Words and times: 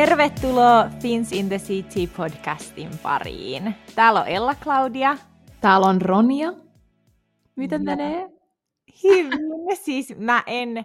Tervetuloa 0.00 0.90
Fins 1.02 1.32
in 1.32 1.48
the 1.48 1.58
City 1.58 2.06
podcastin 2.06 2.90
pariin. 3.02 3.74
Täällä 3.94 4.20
on 4.20 4.28
Ella 4.28 4.54
Claudia. 4.54 5.16
Täällä 5.60 5.86
on 5.86 6.02
Ronia. 6.02 6.52
Miten 7.56 7.84
menee? 7.84 8.28
Hyvin. 9.02 9.38
Siis 9.84 10.14
mä 10.18 10.42
en 10.46 10.84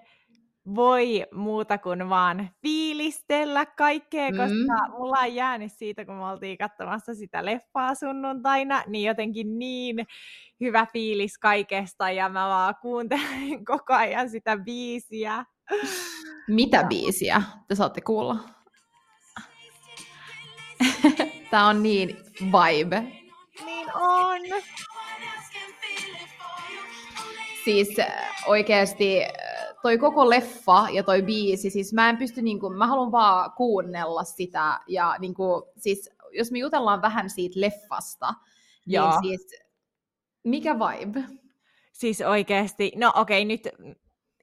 voi 0.76 1.26
muuta 1.34 1.78
kuin 1.78 2.10
vaan 2.10 2.50
fiilistellä 2.62 3.66
kaikkea, 3.66 4.32
mm. 4.32 4.38
koska 4.38 4.98
mulla 4.98 5.20
on 5.20 5.36
jäänyt 5.36 5.72
siitä, 5.74 6.06
kun 6.06 6.16
me 6.16 6.26
oltiin 6.26 6.58
katsomassa 6.58 7.16
sitä 7.16 7.46
leffaa 7.46 7.96
sunnuntaina, 7.96 8.84
niin 8.88 9.08
jotenkin 9.08 9.60
niin 9.60 9.96
hyvä 10.60 10.88
fiilis 10.94 11.38
kaikesta 11.38 12.12
ja 12.12 12.30
mä 12.30 12.48
vaan 12.48 12.76
kuuntelen 12.82 13.66
koko 13.72 13.94
ajan 13.94 14.30
sitä 14.30 14.58
biisiä. 14.58 15.46
Mitä 16.48 16.84
biisiä 16.84 17.42
te 17.68 17.76
saatte 17.76 18.02
kuulla? 18.02 18.55
Tää 21.52 21.66
on 21.66 21.84
niin 21.84 22.18
vibe. 22.42 23.02
Niin 23.66 23.96
on. 23.96 24.42
Siis 27.66 28.00
äh, 28.00 28.44
oikeasti 28.48 29.24
äh, 29.24 29.30
toi 29.82 29.98
koko 29.98 30.30
leffa 30.30 30.88
ja 30.92 31.04
toi 31.04 31.22
biisi, 31.22 31.70
siis 31.70 31.94
mä 31.94 32.10
en 32.10 32.18
pysty 32.18 32.42
niinku, 32.42 32.70
mä 32.70 32.88
haluan 32.88 33.12
vaan 33.12 33.52
kuunnella 33.52 34.24
sitä 34.24 34.80
ja 34.88 35.16
niinku, 35.20 35.72
siis 35.78 36.10
jos 36.32 36.52
me 36.52 36.60
jutellaan 36.60 37.02
vähän 37.02 37.30
siitä 37.30 37.62
leffasta, 37.62 38.34
Joo. 38.86 39.20
niin 39.22 39.40
siis 39.40 39.62
mikä 40.44 40.76
vibe? 40.80 41.24
Siis 41.92 42.22
oikeasti, 42.22 42.92
no 42.96 43.14
okei, 43.16 43.44
okay, 43.44 43.46
nyt 43.46 43.96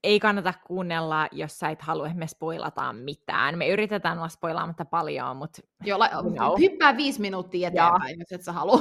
ei 0.03 0.21
kannata 0.21 0.55
kuunnella, 0.67 1.29
jos 1.33 1.59
sä 1.59 1.69
et 1.69 1.83
halua, 1.83 2.07
että 2.07 2.19
me 2.19 2.27
spoilataan 2.27 2.97
mitään. 2.97 3.59
Me 3.59 3.69
yritetään 3.69 4.19
olla 4.19 4.29
spoilaamatta 4.29 4.85
paljon, 4.85 5.37
mutta... 5.37 5.63
Joo, 5.85 5.99
la- 5.99 6.11
no. 6.37 6.57
hyppää 6.59 6.97
viisi 6.97 7.21
minuuttia 7.21 7.69
eteenpäin, 7.69 8.11
Joo. 8.11 8.19
jos 8.19 8.33
et 8.33 8.43
sä 8.43 8.53
halua. 8.53 8.81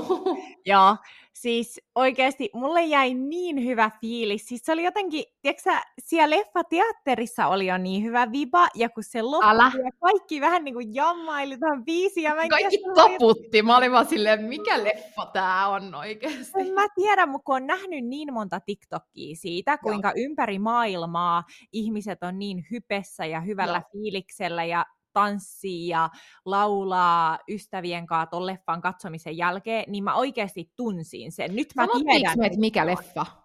Joo, 0.66 0.98
siis 1.34 1.82
oikeasti 1.96 2.50
mulle 2.54 2.84
jäi 2.84 3.14
niin 3.14 3.66
hyvä 3.66 3.92
fiilis. 4.02 4.48
Siis 4.48 4.62
se 4.66 4.72
oli 4.72 4.84
jotenkin, 4.84 5.24
tiedätkö 5.42 5.72
siellä 6.00 6.38
leffateatterissa 6.38 7.48
oli 7.48 7.68
jo 7.68 7.78
niin 7.78 8.04
hyvä 8.04 8.32
viba, 8.32 8.68
ja 8.76 8.90
kun 8.90 9.04
se 9.04 9.22
loppui, 9.22 9.52
Älä. 9.52 9.72
ja 9.84 9.92
kaikki 10.00 10.42
vähän 10.42 10.64
niin 10.64 10.74
kuin 10.74 10.96
jammaili 10.96 11.58
tähän 11.58 11.86
biisiin. 11.86 12.24
Ja 12.24 12.36
mä 12.36 12.48
kaikki 12.48 12.78
tiedä, 12.78 12.94
taputti. 12.96 13.62
Mä 13.62 13.78
olin 13.78 13.92
vaan 13.92 14.06
silleen, 14.06 14.44
mikä 14.54 14.84
leffa 14.84 15.26
tää 15.26 15.68
on 15.68 15.96
oikeasti. 15.96 16.52
En 16.60 16.74
mä 16.74 16.88
tiedä, 16.96 17.26
mutta 17.26 17.46
kun 17.46 17.56
on 17.56 17.68
nähnyt 17.68 18.06
niin 18.06 18.34
monta 18.34 18.60
TikTokia 18.60 19.36
siitä, 19.36 19.78
kuinka 19.78 20.08
Joo. 20.08 20.26
ympäri 20.26 20.60
maailmaa 20.60 21.44
ihmiset 21.72 22.24
on 22.24 22.40
niin 22.40 22.66
hypessä 22.72 23.26
ja 23.26 23.42
hyvällä 23.42 23.78
Joo. 23.78 23.90
fiiliksellä, 23.92 24.64
ja 24.64 24.86
tanssii 25.14 25.88
ja 25.88 26.10
laulaa 26.46 27.40
ystävien 27.50 28.06
kanssa 28.06 28.26
ton 28.26 28.46
leffan 28.46 28.82
katsomisen 28.82 29.38
jälkeen, 29.38 29.84
niin 29.88 30.04
mä 30.04 30.16
oikeasti 30.16 30.72
tunsin 30.76 31.32
sen. 31.32 31.56
Nyt 31.56 31.68
mä 31.76 31.88
tiedän. 31.88 32.40
Me, 32.40 32.46
että 32.46 32.60
mikä 32.60 32.86
leffa? 32.86 33.26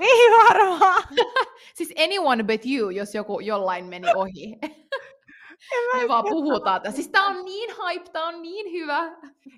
Niin 0.00 0.32
varmaan. 0.48 1.02
siis 1.76 1.94
anyone 2.04 2.42
but 2.42 2.66
you, 2.66 2.90
jos 2.90 3.14
joku 3.14 3.40
jollain 3.40 3.84
meni 3.84 4.06
ohi. 4.14 4.58
Me 5.94 6.08
vaan 6.08 6.24
puhutaan 6.28 6.82
tästä. 6.82 6.96
Siis 6.96 7.08
tää 7.08 7.26
on 7.26 7.44
niin 7.44 7.70
hype, 7.70 8.10
tää 8.10 8.24
on 8.24 8.42
niin 8.42 8.72
hyvä. 8.72 9.02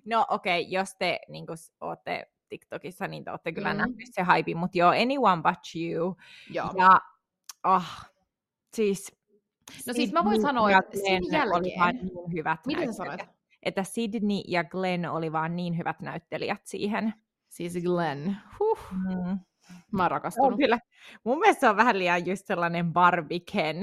No 0.05 0.27
okei, 0.29 0.61
okay, 0.61 0.73
jos 0.73 0.95
te 0.98 1.21
niin 1.29 1.47
ootte 1.81 2.29
TikTokissa, 2.48 3.09
niin 3.09 3.25
te 3.25 3.31
ootte 3.31 3.53
kyllä 3.53 3.73
mm. 3.73 3.79
nähneet 3.79 4.09
se 4.13 4.23
hype, 4.35 4.55
mutta 4.55 4.79
joo, 4.79 4.91
anyone 4.91 5.42
but 5.42 5.61
you. 5.77 6.17
Joo. 6.51 6.70
Ja 6.79 7.01
oh, 7.64 7.85
siis 8.75 9.17
No 9.86 9.92
siis 9.92 10.13
mä 10.13 10.25
voin 10.25 10.42
sanoa, 10.42 10.70
että 10.70 10.98
sen 11.07 11.23
jälkeen... 11.33 11.52
oli 11.52 11.73
vaan 11.79 11.97
niin 11.97 12.33
hyvät 12.33 12.61
Mitä 12.67 12.86
sä 12.86 12.92
sanoit? 12.92 13.20
Että 13.63 13.85
Sydney 13.85 14.41
ja 14.48 14.64
Glenn 14.64 15.07
oli 15.07 15.33
vaan 15.33 15.57
niin 15.57 15.79
hyvät 15.79 16.01
näyttelijät 16.01 16.61
siihen. 16.64 17.14
Siis 17.48 17.75
Glenn. 17.85 18.36
Huh. 18.58 18.79
Mm. 18.92 19.39
Mä 19.92 20.02
oon 20.02 20.11
rakastunut. 20.11 20.52
On 20.52 20.58
kyllä. 20.58 20.79
Mun 21.25 21.39
mielestä 21.39 21.61
se 21.61 21.69
on 21.69 21.77
vähän 21.77 21.98
liian 21.98 22.27
just 22.27 22.47
sellainen 22.47 22.92
barbiken. 22.92 23.77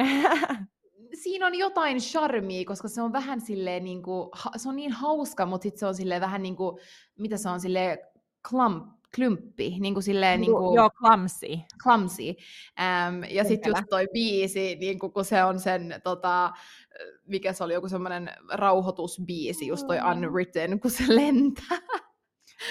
Siinä 1.24 1.48
on 1.48 1.56
jotain 1.56 1.98
charmia, 1.98 2.66
koska 2.66 2.88
se 2.88 3.02
on 3.02 3.14
vähän 3.14 3.42
silleen 3.42 3.84
niin 3.84 4.04
kuin, 4.04 4.30
se 4.56 4.70
on 4.70 4.76
niin 4.76 4.92
hauska, 4.92 5.46
mutta 5.46 5.64
sitten 5.64 5.80
se 5.80 5.86
on 5.86 5.96
silleen 5.96 6.22
vähän 6.22 6.42
niin 6.42 6.56
kuin, 6.56 6.80
mitä 7.20 7.38
se 7.38 7.50
on 7.50 7.60
silleen 7.60 7.98
klump, 8.50 9.01
klumppi, 9.16 9.78
niin 9.80 9.94
kuin 9.94 10.04
silleen... 10.04 10.42
Niin 10.42 10.52
kuin, 10.52 10.76
joo, 10.76 10.90
clumsy. 10.90 11.60
Clumsy. 11.84 12.24
Um, 12.30 13.24
ja 13.30 13.44
sitten 13.44 13.70
just 13.70 13.84
toi 13.90 14.08
biisi, 14.14 14.76
niin 14.76 15.00
kuin, 15.00 15.14
kun 15.14 15.26
se 15.26 15.44
on 15.44 15.60
sen, 15.60 16.02
tota, 16.04 16.52
mikä 17.28 17.54
se 17.54 17.64
oli, 17.64 17.74
joku 17.74 17.90
semmoinen 17.90 18.32
rauhoitusbiisi, 18.54 19.68
just 19.68 19.88
toi 19.88 20.00
mm. 20.00 20.12
Unwritten, 20.12 20.80
kun 20.80 20.92
se 20.92 21.04
lentää. 21.08 21.78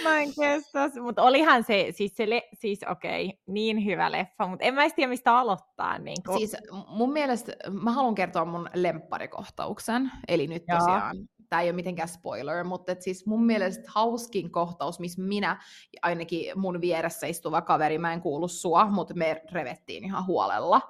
Mä 0.04 0.20
en 0.20 0.28
kestä, 0.40 0.90
mutta 1.02 1.22
olihan 1.22 1.64
se, 1.64 1.86
siis, 1.90 2.16
se 2.16 2.30
le, 2.30 2.48
siis 2.54 2.80
okei, 2.90 3.26
okay, 3.26 3.38
niin 3.46 3.84
hyvä 3.84 4.12
leffa, 4.12 4.46
mutta 4.46 4.64
en 4.64 4.74
mä 4.74 4.82
edes 4.82 4.94
tiedä, 4.94 5.08
mistä 5.08 5.38
aloittaa. 5.38 5.98
Niin 5.98 6.22
kun... 6.26 6.38
Siis 6.38 6.56
mun 6.88 7.12
mielestä, 7.12 7.52
mä 7.82 7.92
haluan 7.92 8.14
kertoa 8.14 8.44
mun 8.44 8.70
lempparikohtauksen, 8.74 10.10
eli 10.28 10.46
nyt 10.46 10.62
Joo. 10.68 10.78
tosiaan 10.78 11.16
tämä 11.50 11.62
ei 11.62 11.68
ole 11.68 11.76
mitenkään 11.76 12.08
spoiler, 12.08 12.64
mutta 12.64 12.92
et 12.92 13.02
siis 13.02 13.26
mun 13.26 13.46
mielestä 13.46 13.84
hauskin 13.88 14.50
kohtaus, 14.50 15.00
missä 15.00 15.22
minä, 15.22 15.62
ainakin 16.02 16.60
mun 16.60 16.80
vieressä 16.80 17.26
istuva 17.26 17.62
kaveri, 17.62 17.98
mä 17.98 18.12
en 18.12 18.20
kuulu 18.20 18.48
sua, 18.48 18.86
mutta 18.86 19.14
me 19.14 19.42
revettiin 19.52 20.04
ihan 20.04 20.26
huolella, 20.26 20.80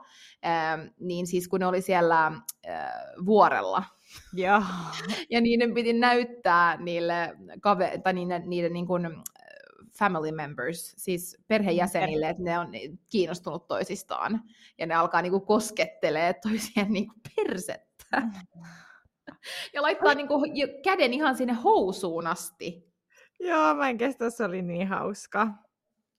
ähm, 0.46 0.80
niin 1.00 1.26
siis 1.26 1.48
kun 1.48 1.60
ne 1.60 1.66
oli 1.66 1.82
siellä 1.82 2.26
äh, 2.26 2.90
vuorella, 3.26 3.82
ja. 4.34 4.62
ja 5.30 5.40
niiden 5.40 5.74
piti 5.74 5.92
näyttää 5.92 6.76
niille, 6.76 7.36
kave- 7.60 8.00
tai 8.02 8.12
niiden, 8.12 8.42
niiden 8.46 8.72
niin 8.72 8.86
kuin, 8.86 9.08
family 9.98 10.32
members, 10.32 10.94
siis 10.96 11.38
perhejäsenille, 11.48 12.28
että 12.28 12.42
ne 12.42 12.58
on 12.58 12.68
kiinnostunut 13.10 13.66
toisistaan 13.66 14.40
ja 14.78 14.86
ne 14.86 14.94
alkaa 14.94 15.22
niinku 15.22 15.40
koskettelee 15.40 16.34
toisien 16.42 16.92
niinku 16.92 17.14
persettä. 17.36 18.22
ja 19.74 19.82
laittaa 19.82 20.14
niinku 20.14 20.42
käden 20.84 21.12
ihan 21.12 21.36
sinne 21.36 21.52
housuun 21.52 22.26
asti. 22.26 22.90
Joo, 23.40 23.74
mä 23.74 23.88
en 23.88 23.98
kestä, 23.98 24.30
se 24.30 24.44
oli 24.44 24.62
niin 24.62 24.88
hauska. 24.88 25.48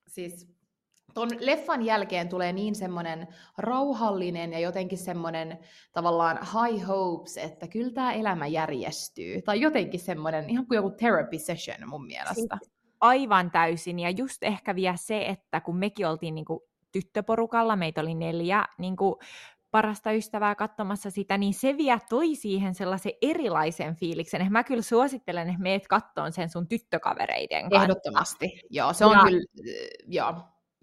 Siis 0.08 0.48
ton 1.14 1.30
leffan 1.40 1.82
jälkeen 1.82 2.30
tulee 2.30 2.54
niin 2.54 2.76
semmoinen 2.76 3.28
rauhallinen 3.58 4.54
ja 4.54 4.60
jotenkin 4.60 4.98
semmoinen 4.98 5.58
tavallaan 5.92 6.38
high 6.38 6.88
hopes, 6.88 7.38
että 7.38 7.68
kyllä 7.68 7.92
tämä 7.94 8.14
elämä 8.14 8.48
järjestyy. 8.48 9.42
Tai 9.42 9.62
jotenkin 9.62 10.00
semmoinen, 10.00 10.50
ihan 10.50 10.68
kuin 10.68 10.76
joku 10.76 10.90
therapy 10.90 11.40
session 11.40 11.90
mun 11.90 12.06
mielestä. 12.06 12.58
Siis 12.62 12.72
aivan 13.02 13.52
täysin. 13.52 14.00
Ja 14.00 14.10
just 14.10 14.44
ehkä 14.44 14.76
vielä 14.76 14.98
se, 14.98 15.26
että 15.26 15.62
kun 15.62 15.78
mekin 15.78 16.08
oltiin 16.08 16.36
niinku 16.36 16.68
tyttöporukalla, 16.92 17.76
meitä 17.76 18.02
oli 18.02 18.16
neljä 18.16 18.66
niin 18.78 18.96
kuin 18.96 19.16
parasta 19.72 20.12
ystävää 20.12 20.56
katsomassa 20.56 21.12
sitä, 21.12 21.38
niin 21.38 21.54
se 21.54 21.78
vie 21.78 21.98
toi 22.10 22.36
siihen 22.36 22.76
sellaisen 22.76 23.12
erilaisen 23.22 23.96
fiiliksen. 23.96 24.52
Mä 24.52 24.64
kyllä 24.64 24.82
suosittelen, 24.82 25.50
että 25.50 25.62
meet 25.62 25.88
kattoon 25.88 26.32
sen 26.32 26.50
sun 26.50 26.68
tyttökavereiden 26.68 27.62
kanssa. 27.62 27.84
Ehdottomasti, 27.84 28.62
joo, 28.70 28.94
se 28.94 29.06
on 29.06 29.12
ja, 29.12 29.24
kyllä, 29.24 29.42
joo. 30.08 30.34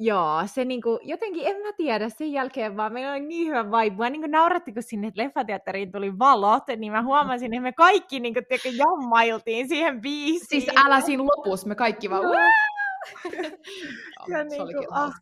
Joo, 0.00 0.42
se 0.46 0.64
niinku, 0.64 0.98
jotenkin, 1.02 1.46
en 1.46 1.56
mä 1.56 1.72
tiedä, 1.76 2.08
sen 2.08 2.32
jälkeen 2.32 2.76
vaan 2.76 2.92
meillä 2.92 3.12
oli 3.12 3.20
niin 3.20 3.48
hyvä 3.48 3.64
vibe. 3.64 3.96
Mä 3.96 4.10
niinku 4.10 4.26
nauratti, 4.26 4.72
kun 4.72 4.82
sinne 4.82 5.12
leffateatteriin 5.14 5.92
tuli 5.92 6.18
valot, 6.18 6.62
niin 6.76 6.92
mä 6.92 7.02
huomasin, 7.02 7.54
että 7.54 7.62
me 7.62 7.72
kaikki 7.72 8.20
niinku, 8.20 8.40
tiedätkö, 8.48 8.68
jammailtiin 8.68 9.68
siihen 9.68 10.00
biisiin. 10.00 10.62
Siis 10.62 10.68
älä 10.84 11.00
siinä 11.00 11.22
lopussa, 11.22 11.68
me 11.68 11.74
kaikki 11.74 12.10
vaan, 12.10 12.22
ja, 12.22 12.30
ja 14.28 14.38
se 14.38 14.44
niinku, 14.44 14.86
ah, 14.90 15.12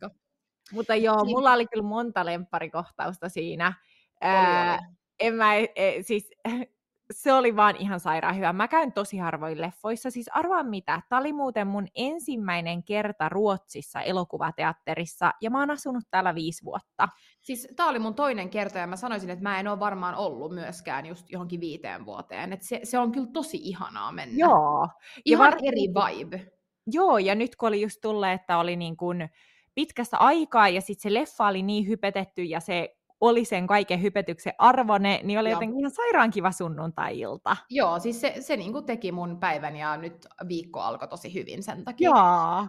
mutta 0.71 0.95
joo, 0.95 1.23
niin. 1.23 1.35
mulla 1.35 1.53
oli 1.53 1.67
kyllä 1.67 1.87
monta 1.87 2.25
lempparikohtausta 2.25 3.29
siinä. 3.29 3.73
Ää, 4.21 4.73
oli. 4.73 4.97
En 5.19 5.33
mä, 5.33 5.55
e, 5.55 5.67
siis, 6.01 6.31
se 7.11 7.33
oli 7.33 7.55
vaan 7.55 7.75
ihan 7.75 7.99
sairaan 7.99 8.35
hyvä. 8.35 8.53
Mä 8.53 8.67
käyn 8.67 8.93
tosi 8.93 9.17
harvoin 9.17 9.61
leffoissa. 9.61 10.11
Siis 10.11 10.29
arvaa 10.33 10.63
mitä, 10.63 11.01
tämä 11.09 11.19
oli 11.19 11.33
muuten 11.33 11.67
mun 11.67 11.87
ensimmäinen 11.95 12.83
kerta 12.83 13.29
Ruotsissa 13.29 14.01
elokuvateatterissa, 14.01 15.33
ja 15.41 15.49
mä 15.49 15.59
oon 15.59 15.71
asunut 15.71 16.03
täällä 16.11 16.35
viisi 16.35 16.65
vuotta. 16.65 17.09
Siis 17.41 17.67
tämä 17.75 17.89
oli 17.89 17.99
mun 17.99 18.15
toinen 18.15 18.49
kerta, 18.49 18.79
ja 18.79 18.87
mä 18.87 18.95
sanoisin, 18.95 19.29
että 19.29 19.43
mä 19.43 19.59
en 19.59 19.67
ole 19.67 19.79
varmaan 19.79 20.15
ollut 20.15 20.53
myöskään 20.53 21.05
just 21.05 21.29
johonkin 21.29 21.59
viiteen 21.59 22.05
vuoteen. 22.05 22.53
Et 22.53 22.61
se, 22.61 22.79
se 22.83 22.99
on 22.99 23.11
kyllä 23.11 23.27
tosi 23.33 23.57
ihanaa 23.57 24.11
mennä. 24.11 24.37
Joo. 24.37 24.87
Ihan 25.25 25.51
ja 25.51 25.57
eri 25.67 25.87
vibe. 25.87 26.51
Joo, 26.87 27.17
ja 27.17 27.35
nyt 27.35 27.55
kun 27.55 27.67
oli 27.67 27.81
just 27.81 27.97
tullut, 28.01 28.27
että 28.27 28.57
oli 28.57 28.75
niin 28.75 28.97
kuin 28.97 29.29
pitkästä 29.77 30.17
aikaa 30.17 30.69
ja 30.69 30.81
sitten 30.81 31.01
se 31.01 31.13
leffa 31.13 31.47
oli 31.47 31.63
niin 31.63 31.87
hypetetty 31.87 32.43
ja 32.43 32.59
se 32.59 32.97
oli 33.21 33.45
sen 33.45 33.67
kaiken 33.67 34.01
hypetyksen 34.01 34.53
arvone, 34.57 35.19
niin 35.23 35.39
oli 35.39 35.49
Joo. 35.49 35.55
jotenkin 35.55 35.79
ihan 35.79 35.91
sairaan 35.91 36.31
kiva 36.31 36.51
sunnuntai-ilta. 36.51 37.57
Joo, 37.69 37.99
siis 37.99 38.21
se, 38.21 38.33
se 38.39 38.57
niin 38.57 38.71
kuin 38.73 38.85
teki 38.85 39.11
mun 39.11 39.39
päivän 39.39 39.75
ja 39.75 39.97
nyt 39.97 40.27
viikko 40.47 40.79
alkoi 40.79 41.07
tosi 41.07 41.33
hyvin 41.33 41.63
sen 41.63 41.83
takia. 41.83 42.09
Joo. 42.09 42.67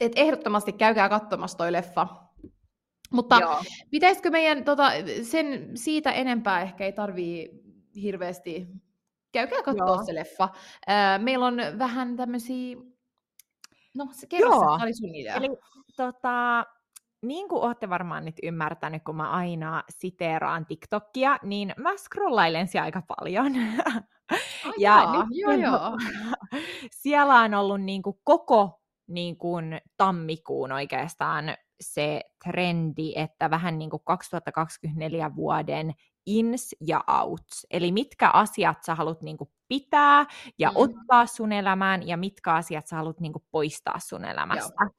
Et 0.00 0.12
ehdottomasti 0.16 0.72
käykää 0.72 1.08
katsomassa 1.08 1.58
toi 1.58 1.72
leffa. 1.72 2.06
Mutta 3.12 3.38
Joo. 3.40 3.62
pitäisikö 3.90 4.30
meidän, 4.30 4.64
tota, 4.64 4.90
sen, 5.22 5.70
siitä 5.74 6.12
enempää 6.12 6.62
ehkä 6.62 6.84
ei 6.84 6.92
tarvii 6.92 7.50
hirveästi 8.02 8.66
käykää 9.32 9.62
katsoa 9.62 10.04
se 10.04 10.14
leffa. 10.14 10.48
Äh, 10.90 11.22
meillä 11.22 11.46
on 11.46 11.56
vähän 11.78 12.16
tämmöisiä... 12.16 12.76
No, 13.94 14.08
se 14.12 14.26
kerro 14.26 14.50
Joo. 14.50 14.78
se, 14.78 14.84
oli 14.84 14.94
sun 14.94 15.14
idea. 15.14 15.34
Eli 15.34 15.48
tota, 15.96 16.66
niin 17.22 17.48
kuin 17.48 17.62
olette 17.62 17.88
varmaan 17.88 18.24
nyt 18.24 18.36
ymmärtänyt, 18.42 19.02
kun 19.04 19.16
mä 19.16 19.30
aina 19.30 19.82
siteeraan 19.90 20.66
TikTokia, 20.66 21.38
niin 21.42 21.74
mä 21.76 21.96
scrollailen 21.96 22.68
siellä 22.68 22.84
aika 22.84 23.02
paljon. 23.18 23.52
Oh, 24.66 24.72
ja 24.78 24.90
jaa, 24.90 25.12
nyt, 25.12 25.26
joo, 25.30 25.52
joo. 25.52 25.98
siellä 27.02 27.40
on 27.40 27.54
ollut 27.54 27.80
niin 27.80 28.02
kuin 28.02 28.16
koko 28.24 28.80
niin 29.06 29.36
kuin 29.36 29.80
tammikuun 29.96 30.72
oikeastaan 30.72 31.44
se 31.80 32.20
trendi, 32.44 33.12
että 33.16 33.50
vähän 33.50 33.78
niin 33.78 33.90
kuin 33.90 34.02
2024 34.04 35.36
vuoden 35.36 35.92
ins 36.26 36.74
ja 36.80 37.04
outs. 37.08 37.66
Eli 37.70 37.92
mitkä 37.92 38.30
asiat 38.30 38.84
sä 38.86 38.94
haluat 38.94 39.22
niin 39.22 39.36
kuin 39.36 39.50
pitää 39.68 40.26
ja 40.58 40.70
mm. 40.70 40.76
ottaa 40.76 41.26
sun 41.26 41.52
elämään 41.52 42.08
ja 42.08 42.16
mitkä 42.16 42.54
asiat 42.54 42.86
sä 42.86 42.96
haluat 42.96 43.20
niin 43.20 43.32
kuin 43.32 43.44
poistaa 43.50 43.98
sun 43.98 44.24
elämästä. 44.24 44.84
Joo. 44.84 44.90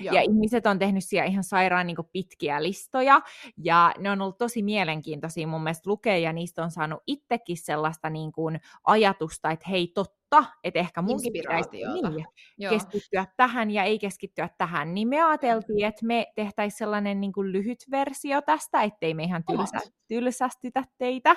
Joo. 0.00 0.14
Ja 0.14 0.22
ihmiset 0.22 0.66
on 0.66 0.78
tehnyt 0.78 1.04
siellä 1.04 1.26
ihan 1.26 1.44
sairaan 1.44 1.86
niin 1.86 1.96
pitkiä 2.12 2.62
listoja, 2.62 3.20
ja 3.56 3.94
ne 3.98 4.10
on 4.10 4.22
ollut 4.22 4.38
tosi 4.38 4.62
mielenkiintoisia 4.62 5.46
mun 5.46 5.62
mielestä 5.62 5.90
lukea, 5.90 6.18
ja 6.18 6.32
niistä 6.32 6.62
on 6.62 6.70
saanut 6.70 7.02
itsekin 7.06 7.56
sellaista 7.56 8.10
niin 8.10 8.32
kuin 8.32 8.60
ajatusta, 8.84 9.50
että 9.50 9.70
hei 9.70 9.92
totta, 9.94 10.19
että 10.64 10.80
ehkä 10.80 11.02
munkin 11.02 11.32
pitäisi 11.32 11.70
niin, 11.70 12.26
keskittyä 12.70 13.26
tähän 13.36 13.70
ja 13.70 13.84
ei 13.84 13.98
keskittyä 13.98 14.48
tähän. 14.58 14.94
Niin 14.94 15.08
me 15.08 15.22
ajateltiin, 15.22 15.86
että 15.86 16.06
me 16.06 16.26
tehtäisiin 16.34 16.78
sellainen 16.78 17.20
niin 17.20 17.32
kuin 17.32 17.52
lyhyt 17.52 17.78
versio 17.90 18.42
tästä, 18.42 18.82
ettei 18.82 19.14
me 19.14 19.22
ihan 19.22 19.44
tylsä, 19.44 19.78
tylsästytä 20.08 20.84
teitä. 20.98 21.30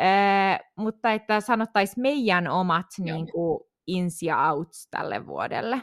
Äh, 0.00 0.60
mutta 0.76 1.12
että 1.12 1.40
sanottaisiin 1.40 2.02
meidän 2.02 2.48
omat 2.48 2.86
niin 2.98 3.32
kuin, 3.32 3.60
ins 3.86 4.22
ja 4.22 4.52
outs 4.52 4.88
tälle 4.90 5.26
vuodelle. 5.26 5.82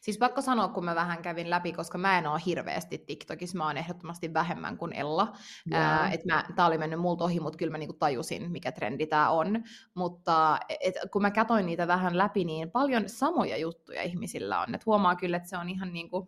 Siis 0.00 0.18
pakko 0.18 0.40
sanoa, 0.40 0.68
kun 0.68 0.84
mä 0.84 0.94
vähän 0.94 1.22
kävin 1.22 1.50
läpi, 1.50 1.72
koska 1.72 1.98
mä 1.98 2.18
en 2.18 2.26
ole 2.26 2.40
hirveästi 2.46 2.98
TikTokissa, 2.98 3.58
mä 3.58 3.66
oon 3.66 3.76
ehdottomasti 3.76 4.34
vähemmän 4.34 4.78
kuin 4.78 4.92
Ella. 4.92 5.32
Yeah. 5.72 6.12
et 6.12 6.24
mä, 6.24 6.44
tää 6.56 6.66
oli 6.66 6.78
mennyt 6.78 7.00
multa 7.00 7.24
ohi, 7.24 7.40
mutta 7.40 7.56
kyllä 7.56 7.70
mä 7.70 7.78
niinku 7.78 7.96
tajusin, 7.98 8.50
mikä 8.52 8.72
trendi 8.72 9.06
tää 9.06 9.30
on. 9.30 9.64
Mutta 9.94 10.58
et, 10.80 10.94
kun 11.12 11.22
mä 11.22 11.30
katsoin 11.30 11.66
niitä 11.66 11.88
vähän 11.88 12.18
läpi, 12.18 12.44
niin 12.44 12.70
paljon 12.70 13.08
samoja 13.08 13.56
juttuja 13.56 14.02
ihmisillä 14.02 14.60
on. 14.60 14.74
Et 14.74 14.86
huomaa 14.86 15.16
kyllä, 15.16 15.36
että 15.36 15.48
se 15.48 15.56
on 15.56 15.68
ihan 15.68 15.92
niinku, 15.92 16.26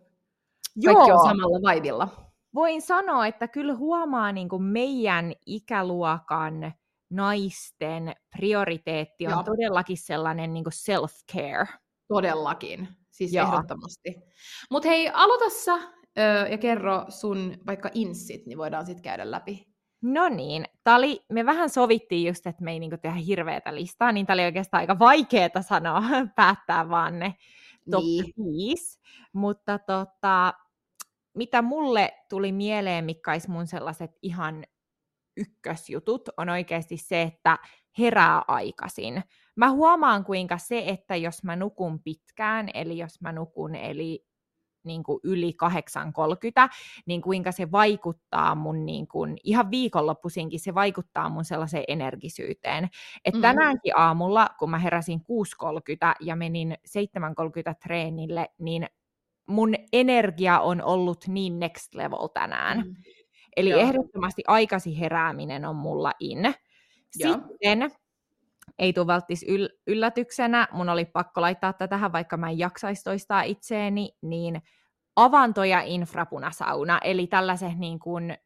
kaikki 0.85 1.11
Joo. 1.11 1.21
on 1.21 1.29
samalla 1.29 1.63
vaivilla. 1.63 2.09
Voin 2.55 2.83
sanoa, 2.83 3.27
että 3.27 3.49
kyllä 3.49 3.75
huomaa 3.75 4.33
niinku 4.33 4.59
meidän 4.59 5.33
ikäluokan 5.47 6.73
naisten 7.11 8.13
prioriteetti 8.37 9.27
on 9.27 9.33
Joo. 9.33 9.43
todellakin 9.43 9.97
sellainen 9.97 10.55
niin 10.55 10.65
self-care. 10.67 11.67
Todellakin. 12.09 12.89
Siis 13.13 13.33
Joo. 13.33 13.47
ehdottomasti. 13.47 14.15
Mutta 14.71 14.89
hei, 14.89 15.11
aloita 15.13 15.51
sä 15.51 15.75
öö, 16.19 16.49
ja 16.49 16.59
kerro 16.59 17.05
sun 17.09 17.57
vaikka 17.67 17.91
insit, 17.95 18.47
niin 18.47 18.59
voidaan 18.59 18.87
sitten 18.87 19.03
käydä 19.03 19.31
läpi. 19.31 19.73
No 20.03 20.29
niin, 20.29 20.65
oli, 20.87 21.25
me 21.33 21.47
vähän 21.47 21.71
sovittiin 21.71 22.29
just, 22.29 22.47
että 22.47 22.65
me 22.65 22.73
ei 22.73 22.81
niinku 22.81 22.97
tehdä 23.03 23.17
hirveätä 23.17 23.75
listaa, 23.75 24.13
niin 24.13 24.27
tämä 24.27 24.35
oli 24.35 24.45
oikeastaan 24.45 24.81
aika 24.81 24.99
vaikeaa 24.99 25.63
sanoa, 25.63 26.03
päättää 26.37 26.89
vaan 26.89 27.19
ne 27.19 27.35
top 27.91 28.05
niin. 28.05 28.25
5. 28.53 29.01
Mutta 29.33 29.79
tota, 29.79 30.55
mitä 31.35 31.63
mulle 31.63 32.13
tuli 32.29 32.53
mieleen, 32.53 33.05
mikä 33.05 33.33
olisi 33.33 33.51
mun 33.51 33.67
sellaiset 33.67 34.11
ihan 34.23 34.65
ykkösjutut, 35.37 36.29
on 36.37 36.49
oikeasti 36.49 36.97
se, 36.97 37.23
että 37.23 37.59
herää 37.99 38.43
aikaisin. 38.49 39.23
Mä 39.57 39.71
huomaan, 39.71 40.25
kuinka 40.25 40.59
se, 40.59 40.85
että 40.87 41.17
jos 41.17 41.45
mä 41.45 41.57
nukun 41.57 42.01
pitkään, 42.01 42.69
eli 42.75 42.99
jos 42.99 43.21
mä 43.21 43.33
nukun 43.33 43.75
eli 43.75 44.25
niin 44.85 45.03
kuin 45.03 45.21
yli 45.25 45.57
8.30, 45.65 46.69
niin 47.07 47.23
kuinka 47.23 47.53
se 47.53 47.71
vaikuttaa 47.73 48.55
mun 48.55 48.87
niin 48.87 49.09
kuin, 49.09 49.37
ihan 49.45 49.71
viikonloppuisinkin 49.71 50.61
se 50.61 50.75
vaikuttaa 50.75 51.29
mun 51.29 51.45
sellaiseen 51.45 51.85
energisyyteen. 51.89 52.89
Et 53.25 53.35
mm. 53.35 53.41
tänäänkin 53.41 53.93
aamulla, 53.97 54.49
kun 54.59 54.71
mä 54.71 54.79
heräsin 54.79 55.21
6.30 55.21 56.15
ja 56.21 56.37
menin 56.37 56.77
7.30 56.89 57.75
treenille, 57.83 58.49
niin 58.59 58.87
mun 59.47 59.75
energia 59.93 60.61
on 60.61 60.83
ollut 60.83 61.29
niin 61.29 61.59
next 61.59 61.95
level 61.95 62.27
tänään. 62.35 62.79
Mm. 62.79 62.95
Eli 63.57 63.71
Joo. 63.71 63.81
ehdottomasti 63.81 64.43
aikasi 64.47 65.01
herääminen 65.01 65.65
on 65.65 65.77
mulla 65.77 66.13
in. 66.21 66.55
Sitten 67.11 67.31
Joo. 67.31 67.91
Ei 68.79 68.93
tule 68.93 69.07
välttis 69.07 69.45
yl- 69.49 69.79
yllätyksenä, 69.87 70.69
mun 70.73 70.89
oli 70.89 71.05
pakko 71.05 71.41
laittaa 71.41 71.73
tätä 71.73 71.89
tähän, 71.89 72.13
vaikka 72.13 72.37
mä 72.37 72.51
en 72.51 72.59
jaksaisi 72.59 73.05
toistaa 73.05 73.43
itseeni, 73.43 74.17
niin 74.23 74.63
avanto- 75.17 75.65
ja 75.65 75.81
infrapunasauna, 75.81 76.99
eli 76.99 77.27
tällaiset 77.27 77.79
niin 77.79 77.99
kuin 77.99 78.37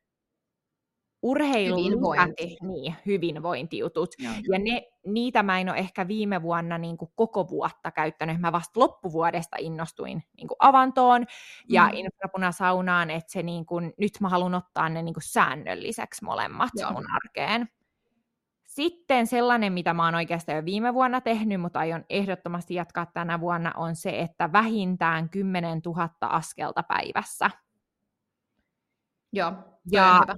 urheilun 1.23 1.85
Hyvinvointi. 1.85 2.57
Niin, 2.63 2.95
hyvinvointijutut. 3.07 4.09
Joo. 4.19 4.33
Ja 4.53 4.59
ne, 4.59 4.83
niitä 5.07 5.43
mä 5.43 5.61
en 5.61 5.69
ole 5.69 5.79
ehkä 5.79 6.09
viime 6.09 6.43
vuonna 6.43 6.79
niin 6.79 6.97
kuin 6.97 7.11
koko 7.15 7.49
vuotta 7.49 7.91
käyttänyt. 7.91 8.41
Mä 8.41 8.53
vasta 8.53 8.81
loppuvuodesta 8.81 9.57
innostuin 9.61 10.23
niin 10.37 10.49
kuin 10.49 10.57
avantoon 10.59 11.21
mm. 11.21 11.27
ja 11.69 11.91
infrapunasaunaan, 11.93 13.11
että 13.11 13.33
se 13.33 13.43
niin 13.43 13.67
kuin, 13.67 13.93
nyt 13.99 14.13
mä 14.21 14.29
haluan 14.29 14.55
ottaa 14.55 14.89
ne 14.89 15.03
niin 15.03 15.15
kuin 15.15 15.25
säännölliseksi 15.27 16.25
molemmat 16.25 16.71
Joo. 16.75 16.93
mun 16.93 17.07
arkeen. 17.15 17.69
Sitten 18.77 19.27
sellainen, 19.27 19.73
mitä 19.73 19.95
mä 19.95 20.05
oon 20.05 20.15
oikeastaan 20.15 20.57
jo 20.57 20.65
viime 20.65 20.95
vuonna 20.95 21.21
tehnyt, 21.21 21.61
mutta 21.61 21.79
aion 21.79 22.05
ehdottomasti 22.11 22.75
jatkaa 22.75 23.07
tänä 23.07 23.41
vuonna, 23.41 23.73
on 23.77 23.97
se, 23.97 24.21
että 24.21 24.53
vähintään 24.53 25.29
10 25.29 25.81
000 25.87 26.09
askelta 26.21 26.83
päivässä. 26.83 27.51
Joo, 29.33 29.53
ja 29.91 30.21
hyvä. 30.23 30.37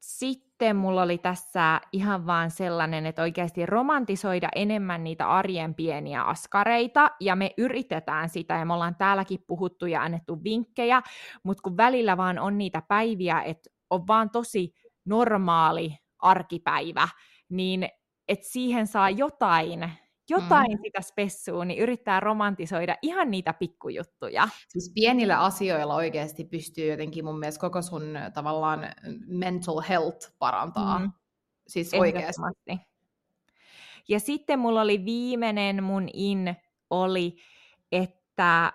sitten 0.00 0.76
mulla 0.76 1.02
oli 1.02 1.18
tässä 1.18 1.80
ihan 1.92 2.26
vaan 2.26 2.50
sellainen, 2.50 3.06
että 3.06 3.22
oikeasti 3.22 3.66
romantisoida 3.66 4.48
enemmän 4.54 5.04
niitä 5.04 5.30
arjen 5.30 5.74
pieniä 5.74 6.22
askareita, 6.22 7.10
ja 7.20 7.36
me 7.36 7.54
yritetään 7.56 8.28
sitä, 8.28 8.54
ja 8.54 8.64
me 8.64 8.74
ollaan 8.74 8.96
täälläkin 8.96 9.44
puhuttu 9.46 9.86
ja 9.86 10.02
annettu 10.02 10.44
vinkkejä, 10.44 11.02
mutta 11.42 11.62
kun 11.62 11.76
välillä 11.76 12.16
vaan 12.16 12.38
on 12.38 12.58
niitä 12.58 12.82
päiviä, 12.88 13.42
että 13.42 13.70
on 13.90 14.06
vaan 14.06 14.30
tosi 14.30 14.74
normaali 15.04 16.07
arkipäivä, 16.18 17.08
niin 17.48 17.88
että 18.28 18.48
siihen 18.48 18.86
saa 18.86 19.10
jotain, 19.10 19.90
jotain 20.30 20.72
mm. 20.72 20.78
sitä 20.82 21.00
spessua, 21.00 21.64
niin 21.64 21.78
yrittää 21.78 22.20
romantisoida 22.20 22.96
ihan 23.02 23.30
niitä 23.30 23.52
pikkujuttuja. 23.52 24.48
Siis 24.68 24.92
pienillä 24.94 25.40
asioilla 25.40 25.94
oikeasti 25.94 26.44
pystyy 26.44 26.90
jotenkin 26.90 27.24
mun 27.24 27.38
mielestä 27.38 27.60
koko 27.60 27.82
sun 27.82 28.18
tavallaan 28.34 28.80
mental 29.26 29.80
health 29.88 30.32
parantaa. 30.38 30.98
Mm. 30.98 31.12
Siis 31.68 31.94
oikeasti. 31.94 32.40
Ja 34.08 34.20
sitten 34.20 34.58
mulla 34.58 34.80
oli 34.80 35.04
viimeinen 35.04 35.84
mun 35.84 36.08
in 36.12 36.56
oli, 36.90 37.36
että 37.92 38.72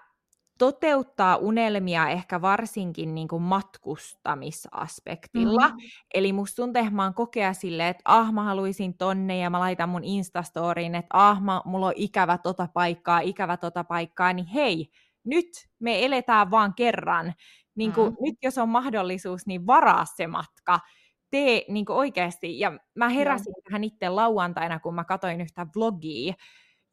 toteuttaa 0.58 1.36
unelmia 1.36 2.10
ehkä 2.10 2.42
varsinkin 2.42 3.16
niin 3.16 3.28
kuin 3.28 3.42
matkustamisaspektilla. 3.42 5.68
Mm-hmm. 5.68 5.90
Eli 6.14 6.34
musta 6.34 6.56
tuntuu, 6.56 6.80
että 6.80 6.94
mä 6.94 7.04
oon 7.04 7.14
kokea 7.14 7.54
silleen, 7.54 7.90
että 7.90 8.02
ah, 8.06 8.34
mä 8.34 8.44
haluaisin 8.44 8.98
tonne 8.98 9.38
ja 9.38 9.50
mä 9.50 9.60
laitan 9.60 9.90
mun 9.90 10.04
Instastoriin, 10.04 10.96
että 10.96 11.10
ah, 11.14 11.42
mä, 11.42 11.62
mulla 11.66 11.86
on 11.86 11.94
ikävä 11.96 12.38
tota 12.38 12.68
paikkaa, 12.74 13.20
ikävä 13.20 13.58
tota 13.58 13.84
paikkaa, 13.84 14.34
niin 14.34 14.48
hei, 14.48 14.90
nyt 15.24 15.70
me 15.80 16.06
eletään 16.06 16.52
vaan 16.52 16.74
kerran. 16.74 17.34
Niin 17.76 17.94
kuin, 17.94 18.10
mm-hmm. 18.10 18.24
Nyt 18.24 18.36
jos 18.44 18.58
on 18.58 18.70
mahdollisuus, 18.70 19.48
niin 19.48 19.68
varaa 19.68 20.06
se 20.06 20.28
matka 20.28 20.80
tee 21.30 21.66
niin 21.68 21.86
oikeasti. 21.90 22.60
Ja 22.60 22.80
mä 22.96 23.10
heräsin 23.10 23.52
no. 23.52 23.62
tähän 23.64 23.84
itse 23.84 24.10
lauantaina, 24.10 24.80
kun 24.80 24.96
mä 24.96 25.04
katsoin 25.04 25.42
yhtä 25.42 25.68
vlogia, 25.76 26.34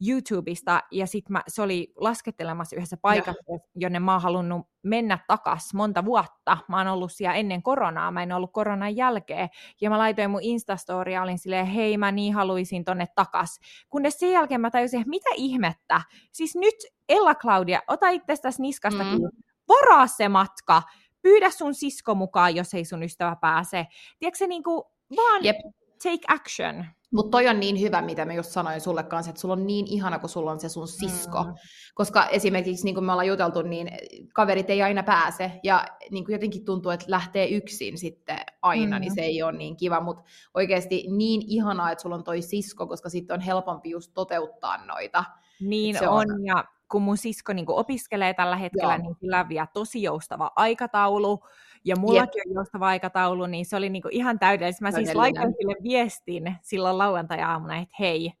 YouTubesta, 0.09 0.83
ja 0.91 1.07
sitten 1.07 1.37
se 1.47 1.61
oli 1.61 1.93
laskettelemassa 1.95 2.75
yhdessä 2.75 2.97
paikassa, 2.97 3.43
ja. 3.49 3.59
jonne 3.75 3.99
mä 3.99 4.11
oon 4.11 4.21
halunnut 4.21 4.67
mennä 4.83 5.19
takas 5.27 5.73
monta 5.73 6.05
vuotta. 6.05 6.57
Mä 6.67 6.77
oon 6.77 6.87
ollut 6.87 7.11
siellä 7.11 7.35
ennen 7.35 7.63
koronaa, 7.63 8.11
mä 8.11 8.23
en 8.23 8.31
ollut 8.31 8.53
koronan 8.53 8.95
jälkeen, 8.95 9.49
ja 9.81 9.89
mä 9.89 9.97
laitoin 9.97 10.29
mun 10.29 10.41
Instastoria, 10.43 11.21
olin 11.21 11.39
silleen, 11.39 11.65
hei 11.65 11.97
mä 11.97 12.11
niin 12.11 12.33
haluaisin 12.33 12.85
tonne 12.85 13.05
takas. 13.15 13.59
Kunnes 13.89 14.19
sen 14.19 14.31
jälkeen 14.31 14.61
mä 14.61 14.71
tajusin, 14.71 14.99
että 14.99 15.09
mitä 15.09 15.29
ihmettä, 15.35 16.01
siis 16.31 16.55
nyt 16.55 16.75
Ella 17.09 17.35
Claudia, 17.35 17.81
ota 17.87 18.09
itsestäsi 18.09 18.61
niskasta 18.61 19.03
mm. 19.03 19.19
varaa 19.67 20.07
se 20.07 20.29
matka, 20.29 20.81
pyydä 21.21 21.49
sun 21.49 21.73
sisko 21.73 22.15
mukaan, 22.15 22.55
jos 22.55 22.73
ei 22.73 22.85
sun 22.85 23.03
ystävä 23.03 23.35
pääse. 23.41 23.87
Tiedätkö 24.19 24.37
se 24.37 24.47
niinku, 24.47 24.91
vaan... 25.15 25.45
Jep 25.45 25.55
take 26.03 26.25
action. 26.27 26.85
Mutta 27.13 27.31
toi 27.31 27.47
on 27.47 27.59
niin 27.59 27.81
hyvä, 27.81 28.01
mitä 28.01 28.25
mä 28.25 28.33
just 28.33 28.49
sanoin 28.49 28.81
sulle 28.81 29.03
kanssa, 29.03 29.29
että 29.29 29.41
sulla 29.41 29.53
on 29.53 29.67
niin 29.67 29.87
ihana, 29.87 30.19
kun 30.19 30.29
sulla 30.29 30.51
on 30.51 30.59
se 30.59 30.69
sun 30.69 30.87
sisko. 30.87 31.43
Mm. 31.43 31.53
Koska 31.93 32.25
esimerkiksi, 32.25 32.85
niin 32.85 32.95
kuin 32.95 33.03
me 33.05 33.11
ollaan 33.11 33.27
juteltu, 33.27 33.61
niin 33.61 33.91
kaverit 34.33 34.69
ei 34.69 34.81
aina 34.81 35.03
pääse. 35.03 35.51
Ja 35.63 35.85
niin 36.11 36.25
kuin 36.25 36.33
jotenkin 36.33 36.65
tuntuu, 36.65 36.91
että 36.91 37.05
lähtee 37.09 37.49
yksin 37.49 37.97
sitten 37.97 38.39
aina, 38.61 38.97
mm. 38.97 39.01
niin 39.01 39.15
se 39.15 39.21
ei 39.21 39.43
ole 39.43 39.51
niin 39.51 39.77
kiva. 39.77 40.01
Mutta 40.01 40.23
oikeasti 40.53 41.05
niin 41.09 41.41
ihanaa, 41.47 41.91
että 41.91 42.01
sulla 42.01 42.15
on 42.15 42.23
toi 42.23 42.41
sisko, 42.41 42.87
koska 42.87 43.09
sitten 43.09 43.33
on 43.33 43.41
helpompi 43.41 43.89
just 43.89 44.11
toteuttaa 44.13 44.85
noita. 44.85 45.23
Niin 45.61 45.97
se 45.99 46.07
on, 46.07 46.31
on, 46.31 46.45
ja 46.45 46.65
kun 46.91 47.01
mun 47.01 47.17
sisko 47.17 47.53
niin 47.53 47.65
opiskelee 47.69 48.33
tällä 48.33 48.55
hetkellä, 48.55 48.93
Joo. 48.93 49.03
niin 49.03 49.15
sillä 49.19 49.49
vielä 49.49 49.67
tosi 49.73 50.03
joustava 50.03 50.51
aikataulu, 50.55 51.39
ja 51.83 51.95
mullakin 51.95 52.41
yep. 52.45 52.47
on 52.47 52.53
joustava 52.53 52.87
aikataulu, 52.87 53.45
niin 53.45 53.65
se 53.65 53.75
oli 53.75 53.89
niin 53.89 54.03
ihan 54.11 54.39
täydellistä. 54.39 54.85
Mä 54.85 54.91
siis 54.91 55.15
laitoin 55.15 55.53
sille 55.59 55.75
viestin 55.83 56.55
silloin 56.61 56.97
lauantai-aamuna, 56.97 57.77
että 57.77 57.95
hei, 57.99 58.33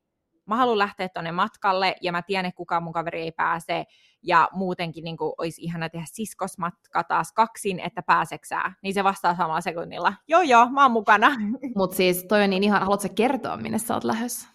mä 0.45 0.55
haluan 0.55 0.77
lähteä 0.77 1.09
tuonne 1.09 1.31
matkalle, 1.31 1.95
ja 2.01 2.11
mä 2.11 2.21
tiedän, 2.21 2.45
että 2.45 2.57
kukaan 2.57 2.83
mun 2.83 2.93
kaveri 2.93 3.21
ei 3.21 3.31
pääse, 3.31 3.85
ja 4.23 4.49
muutenkin 4.53 5.03
niin 5.03 5.17
kuin, 5.17 5.33
olisi 5.37 5.61
ihana 5.61 5.89
tehdä 5.89 6.05
siskosmatka 6.09 7.03
taas 7.03 7.33
kaksin, 7.33 7.79
että 7.79 8.01
pääseksää. 8.01 8.73
Niin 8.83 8.93
se 8.93 9.03
vastaa 9.03 9.35
samalla 9.35 9.61
sekunnilla, 9.61 10.13
joo 10.27 10.41
joo, 10.41 10.69
mä 10.69 10.81
oon 10.81 10.91
mukana. 10.91 11.31
Mutta 11.75 11.95
siis 11.95 12.23
toi 12.23 12.43
on 12.43 12.49
niin 12.49 12.63
ihan, 12.63 12.81
haluatko 12.81 13.07
kertoa, 13.15 13.57
minne 13.57 13.77
sä 13.77 13.93
oot 13.93 14.03
lähdössä? 14.03 14.47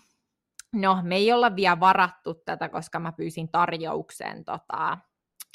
No, 0.73 0.99
me 1.03 1.17
ei 1.17 1.33
olla 1.33 1.57
vielä 1.57 1.81
varattu 1.81 2.35
tätä, 2.35 2.69
koska 2.69 2.99
mä 2.99 3.13
pyysin 3.13 3.49
tarjouksen 3.49 4.45
tota, 4.45 4.99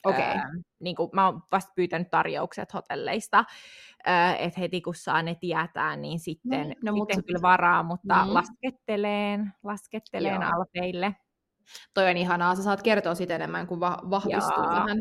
Okay. 0.05 0.21
Öö, 0.21 0.61
niin 0.79 0.95
kuin, 0.95 1.09
mä 1.13 1.25
oon 1.25 1.41
vasta 1.51 1.71
pyytänyt 1.75 2.09
tarjoukset 2.09 2.73
hotelleista, 2.73 3.45
öö, 4.07 4.13
että 4.39 4.59
heti 4.59 4.81
kun 4.81 4.95
saa 4.95 5.21
ne 5.21 5.35
tietää, 5.35 5.95
niin 5.95 6.19
sitten, 6.19 6.59
no, 6.59 6.65
no, 6.67 6.73
sitten 6.73 6.93
mutta... 6.93 7.21
kyllä 7.27 7.41
varaa, 7.41 7.83
mutta 7.83 8.25
mm. 8.25 8.33
lasketteleen, 8.33 9.53
lasketteleen 9.63 10.41
Joo. 10.41 10.51
alpeille. 10.55 11.15
Toi 11.93 12.09
on 12.09 12.17
ihanaa, 12.17 12.55
sä 12.55 12.63
saat 12.63 12.83
kertoa 12.83 13.15
siitä 13.15 13.35
enemmän, 13.35 13.67
kun 13.67 13.79
va- 13.79 14.01
vahvistuu 14.09 14.63
Joo. 14.63 14.69
vähän. 14.69 14.97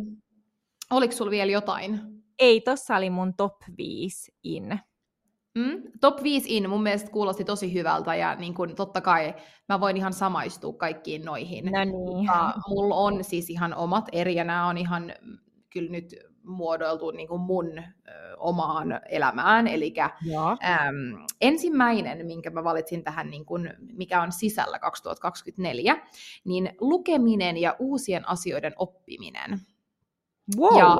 Oliko 0.91 1.15
sulla 1.15 1.31
vielä 1.31 1.53
jotain? 1.53 2.01
Ei, 2.39 2.61
tossa 2.61 2.97
oli 2.97 3.11
mun 3.11 3.35
top 3.35 3.55
5 3.77 4.33
in. 4.43 4.81
Mm, 5.61 5.83
top 6.01 6.23
5 6.23 6.57
in 6.57 6.71
mun 6.71 6.83
mielestä 6.83 7.11
kuulosti 7.11 7.45
tosi 7.45 7.75
hyvältä 7.75 8.15
ja 8.15 8.35
niin 8.35 8.55
kun, 8.55 8.75
totta 8.75 9.01
kai 9.01 9.35
mä 9.69 9.81
voin 9.81 9.97
ihan 9.97 10.13
samaistua 10.13 10.73
kaikkiin 10.73 11.25
noihin. 11.25 11.65
No 11.65 11.85
niin. 11.85 12.25
Ja 12.25 12.55
mulla 12.69 12.95
on 12.95 13.25
siis 13.25 13.51
ihan 13.51 13.75
omat 13.75 14.05
eri 14.13 14.35
ja 14.35 14.45
nämä 14.45 14.69
on 14.69 14.79
ihan 14.79 15.13
kyllä 15.71 15.91
nyt 15.91 16.15
muodoiltu 16.45 17.11
niin 17.11 17.29
kuin 17.29 17.41
mun 17.41 17.79
ö, 17.79 17.83
omaan 18.37 19.01
elämään. 19.09 19.67
Eli 19.67 19.95
ensimmäinen, 21.41 22.27
minkä 22.27 22.51
mä 22.51 22.65
valitsin 22.65 23.05
tähän, 23.05 23.31
niin 23.31 23.45
kuin, 23.45 23.75
mikä 23.93 24.23
on 24.23 24.33
sisällä 24.33 24.79
2024, 24.79 26.07
niin 26.45 26.73
lukeminen 26.81 27.57
ja 27.57 27.77
uusien 27.79 28.29
asioiden 28.29 28.73
oppiminen. 28.77 29.61
Wow. 30.59 30.79
Ja 30.79 30.99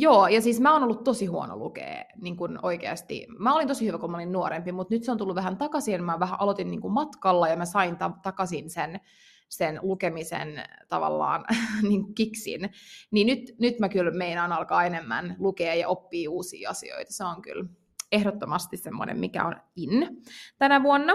Joo, 0.00 0.28
ja 0.28 0.40
siis 0.40 0.60
mä 0.60 0.72
oon 0.72 0.82
ollut 0.82 1.04
tosi 1.04 1.26
huono 1.26 1.56
lukea 1.56 2.04
niin 2.20 2.36
kuin 2.36 2.58
oikeasti. 2.62 3.26
Mä 3.38 3.54
olin 3.54 3.68
tosi 3.68 3.86
hyvä, 3.86 3.98
kun 3.98 4.10
mä 4.10 4.16
olin 4.16 4.32
nuorempi, 4.32 4.72
mutta 4.72 4.94
nyt 4.94 5.04
se 5.04 5.10
on 5.10 5.18
tullut 5.18 5.36
vähän 5.36 5.56
takaisin. 5.56 6.04
Mä 6.04 6.20
vähän 6.20 6.40
aloitin 6.40 6.70
niin 6.70 6.92
matkalla 6.92 7.48
ja 7.48 7.56
mä 7.56 7.64
sain 7.64 7.96
ta- 7.96 8.12
takaisin 8.22 8.70
sen, 8.70 9.00
sen 9.48 9.78
lukemisen 9.82 10.62
tavallaan 10.88 11.44
niin 11.88 12.14
kiksin. 12.14 12.70
Niin 13.10 13.26
nyt, 13.26 13.54
nyt 13.60 13.78
mä 13.78 13.88
kyllä 13.88 14.10
meinaan 14.10 14.52
alkaa 14.52 14.84
enemmän 14.84 15.36
lukea 15.38 15.74
ja 15.74 15.88
oppia 15.88 16.30
uusia 16.30 16.70
asioita. 16.70 17.12
Se 17.12 17.24
on 17.24 17.42
kyllä 17.42 17.64
ehdottomasti 18.12 18.76
semmoinen, 18.76 19.18
mikä 19.18 19.44
on 19.44 19.56
in 19.76 20.22
tänä 20.58 20.82
vuonna. 20.82 21.12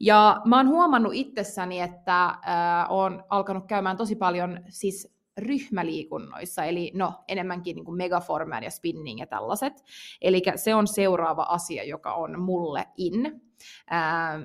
Ja 0.00 0.40
mä 0.44 0.56
oon 0.56 0.68
huomannut 0.68 1.14
itsessäni, 1.14 1.80
että 1.80 2.24
äh, 2.24 2.36
on 2.88 3.24
alkanut 3.30 3.66
käymään 3.66 3.96
tosi 3.96 4.16
paljon 4.16 4.60
siis 4.68 5.13
ryhmäliikunnoissa, 5.36 6.64
eli 6.64 6.90
no 6.94 7.24
enemmänkin 7.28 7.76
niin 7.76 7.84
kuin 7.84 7.96
megaformään 7.96 8.64
ja 8.64 8.70
spinning 8.70 9.20
ja 9.20 9.26
tällaiset. 9.26 9.72
Eli 10.20 10.42
se 10.56 10.74
on 10.74 10.86
seuraava 10.86 11.42
asia, 11.42 11.84
joka 11.84 12.14
on 12.14 12.40
mulle 12.40 12.88
in. 12.96 13.42
Ää, 13.90 14.40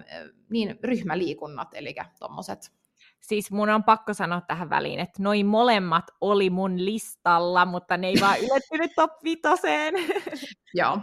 niin 0.50 0.79
ryhmäliikunnat, 0.84 1.67
eli 1.74 1.96
tuommoiset 2.19 2.79
Siis 3.22 3.51
mun 3.51 3.69
on 3.69 3.84
pakko 3.84 4.13
sanoa 4.13 4.41
tähän 4.41 4.69
väliin, 4.69 5.00
että 5.00 5.24
noin 5.24 5.46
molemmat 5.46 6.05
oli 6.22 6.50
mun 6.50 6.86
listalla, 6.86 7.65
mutta 7.65 7.98
ne 7.98 8.08
ei 8.08 8.15
vaan 8.22 8.39
ylettynyt 8.50 8.91
top 8.96 9.12
vitoseen. 9.24 9.93
Joo. 10.74 11.00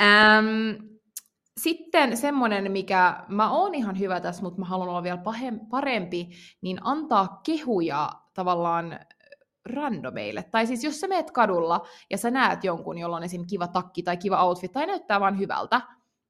Ähm, 0.00 0.46
sitten 1.56 2.16
semmoinen, 2.16 2.72
mikä 2.72 3.24
mä 3.28 3.50
oon 3.50 3.74
ihan 3.74 3.98
hyvä 3.98 4.20
tässä, 4.20 4.42
mutta 4.42 4.60
mä 4.60 4.66
haluan 4.66 4.88
olla 4.88 5.02
vielä 5.02 5.22
parempi, 5.70 6.28
niin 6.60 6.78
antaa 6.82 7.40
kehuja 7.46 8.10
tavallaan 8.40 9.00
randomeille. 9.64 10.42
Tai 10.42 10.66
siis 10.66 10.84
jos 10.84 11.00
sä 11.00 11.08
meet 11.08 11.30
kadulla 11.30 11.86
ja 12.10 12.18
sä 12.18 12.30
näet 12.30 12.64
jonkun, 12.64 12.98
jolla 12.98 13.16
on 13.16 13.22
esim. 13.22 13.46
kiva 13.46 13.68
takki 13.68 14.02
tai 14.02 14.16
kiva 14.16 14.44
outfit 14.44 14.72
tai 14.72 14.86
näyttää 14.86 15.20
vaan 15.20 15.38
hyvältä, 15.38 15.80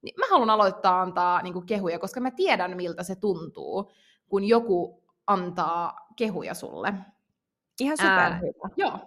niin 0.02 0.14
mä 0.18 0.26
haluan 0.30 0.50
aloittaa 0.50 1.02
antaa 1.02 1.42
niin 1.42 1.66
kehuja, 1.66 1.98
koska 1.98 2.20
mä 2.20 2.30
tiedän, 2.30 2.76
miltä 2.76 3.02
se 3.02 3.16
tuntuu, 3.16 3.92
kun 4.28 4.44
joku 4.44 5.04
antaa 5.26 6.06
kehuja 6.16 6.54
sulle. 6.54 6.94
Ihan 7.80 7.96
superhyvä. 7.96 8.68
joo. 8.76 8.98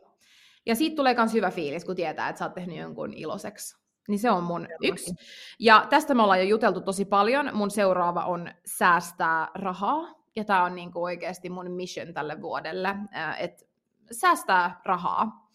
Ja 0.66 0.76
siitä 0.76 0.96
tulee 0.96 1.14
myös 1.14 1.34
hyvä 1.34 1.52
fiilis, 1.52 1.86
kun 1.86 1.96
tietää, 1.96 2.30
että 2.30 2.40
sä 2.40 2.46
oot 2.46 2.54
tehnyt 2.54 2.78
jonkun 2.78 3.14
iloiseksi. 3.14 3.78
Niin 4.08 4.20
se 4.20 4.32
on 4.32 4.44
mun 4.44 4.68
yksi. 4.82 5.16
Ja 5.60 5.88
tästä 5.90 6.14
me 6.14 6.24
ollaan 6.24 6.40
jo 6.40 6.46
juteltu 6.46 6.82
tosi 6.82 7.06
paljon. 7.06 7.50
Mun 7.54 7.72
seuraava 7.72 8.26
on 8.26 8.50
säästää 8.66 9.48
rahaa. 9.56 10.23
Ja 10.36 10.44
tämä 10.44 10.64
on 10.64 10.76
niinku 10.76 11.04
oikeasti 11.04 11.50
mun 11.50 11.72
mission 11.72 12.14
tälle 12.14 12.42
vuodelle, 12.42 12.96
että 13.40 13.66
säästää 14.12 14.82
rahaa. 14.86 15.50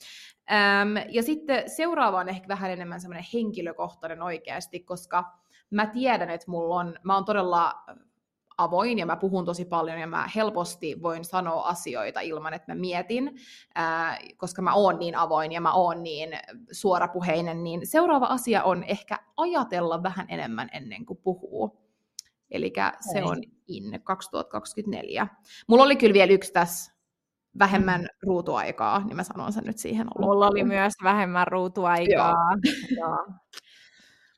ja 1.08 1.22
sitten 1.22 1.70
seuraava 1.70 2.18
on 2.18 2.28
ehkä 2.28 2.48
vähän 2.48 2.70
enemmän 2.70 3.00
semmoinen 3.00 3.26
henkilökohtainen 3.34 4.22
oikeasti, 4.22 4.80
koska 4.80 5.24
mä 5.70 5.86
tiedän, 5.86 6.30
että 6.30 6.50
mulla 6.50 6.74
on, 6.74 6.98
mä 7.02 7.14
oon 7.14 7.24
todella 7.24 7.74
avoin 8.58 8.98
ja 8.98 9.06
mä 9.06 9.16
puhun 9.16 9.44
tosi 9.44 9.64
paljon 9.64 9.98
ja 9.98 10.06
mä 10.06 10.28
helposti 10.36 11.02
voin 11.02 11.24
sanoa 11.24 11.62
asioita 11.62 12.20
ilman, 12.20 12.54
että 12.54 12.74
mä 12.74 12.80
mietin, 12.80 13.34
ää, 13.74 14.18
koska 14.36 14.62
mä 14.62 14.74
oon 14.74 14.98
niin 14.98 15.16
avoin 15.16 15.52
ja 15.52 15.60
mä 15.60 15.72
oon 15.72 16.02
niin 16.02 16.30
suorapuheinen, 16.72 17.64
niin 17.64 17.86
seuraava 17.86 18.26
asia 18.26 18.64
on 18.64 18.84
ehkä 18.84 19.18
ajatella 19.36 20.02
vähän 20.02 20.26
enemmän 20.28 20.68
ennen 20.72 21.06
kuin 21.06 21.18
puhuu. 21.22 21.87
Eli 22.50 22.72
se 23.12 23.24
on 23.24 23.42
in 23.66 24.00
2024. 24.04 25.26
Mulla 25.68 25.82
oli 25.82 25.96
kyllä 25.96 26.14
vielä 26.14 26.32
yksi 26.32 26.52
tässä 26.52 26.92
vähemmän 27.58 28.00
mm. 28.00 28.06
ruutuaikaa, 28.22 29.04
niin 29.04 29.16
mä 29.16 29.22
sanon 29.22 29.52
sen 29.52 29.64
nyt 29.64 29.78
siihen 29.78 30.06
loppuun. 30.06 30.26
Mulla 30.26 30.48
oli 30.48 30.64
myös 30.64 30.92
vähemmän 31.02 31.46
ruutuaikaa. 31.46 32.34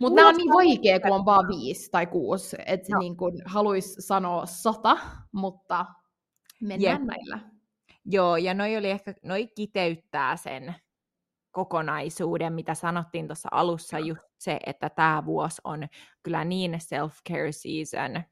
Mutta 0.01 0.17
nämä 0.17 0.29
on 0.29 0.35
niin 0.35 0.53
vaikea, 0.53 1.01
kun 1.01 1.13
on 1.13 1.25
vaan 1.25 1.49
viisi 1.49 1.91
tai 1.91 2.07
kuusi, 2.07 2.57
että 2.67 2.89
no. 2.95 2.99
niin 2.99 3.17
haluaisi 3.45 4.03
sanoa 4.03 4.47
sata, 4.47 4.99
mutta 5.33 5.87
mennään 6.61 7.01
Jep. 7.01 7.03
näillä. 7.03 7.39
Joo, 8.05 8.37
ja 8.37 8.55
noi, 8.55 8.77
oli 8.77 8.91
ehkä, 8.91 9.15
noi 9.23 9.47
kiteyttää 9.47 10.37
sen 10.37 10.75
kokonaisuuden, 11.51 12.53
mitä 12.53 12.75
sanottiin 12.75 13.27
tuossa 13.27 13.49
alussa, 13.53 13.99
just 13.99 14.23
se, 14.39 14.61
että 14.67 14.91
tämä 14.91 15.23
vuosi 15.25 15.61
on 15.65 15.89
kyllä 16.23 16.45
niin 16.45 16.75
self-care 16.75 17.53
season 17.53 18.23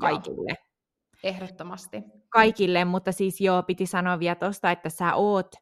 kaikille. 0.00 0.50
Joo. 0.50 0.72
Ehdottomasti. 1.22 2.02
Kaikille, 2.28 2.84
mutta 2.84 3.12
siis 3.12 3.40
joo, 3.40 3.62
piti 3.62 3.86
sanoa 3.86 4.18
vielä 4.18 4.34
tuosta, 4.34 4.70
että 4.70 4.88
sä 4.88 5.14
oot 5.14 5.54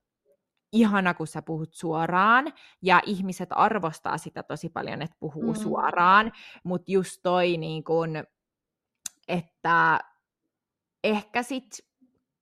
ihana, 0.73 1.15
kun 1.15 1.27
sä 1.27 1.43
puhut 1.43 1.75
suoraan, 1.75 2.53
ja 2.83 3.03
ihmiset 3.07 3.49
arvostaa 3.53 4.19
sitä 4.19 4.43
tosi 4.43 4.69
paljon, 4.69 5.03
että 5.03 5.17
puhuu 5.21 5.53
mm. 5.53 5.55
suoraan, 5.55 6.33
mutta 6.65 6.93
just 6.93 7.21
toi 7.23 7.57
niin 7.57 7.85
kun, 7.85 8.11
että 9.29 10.01
ehkä 11.05 11.43
sit 11.43 11.79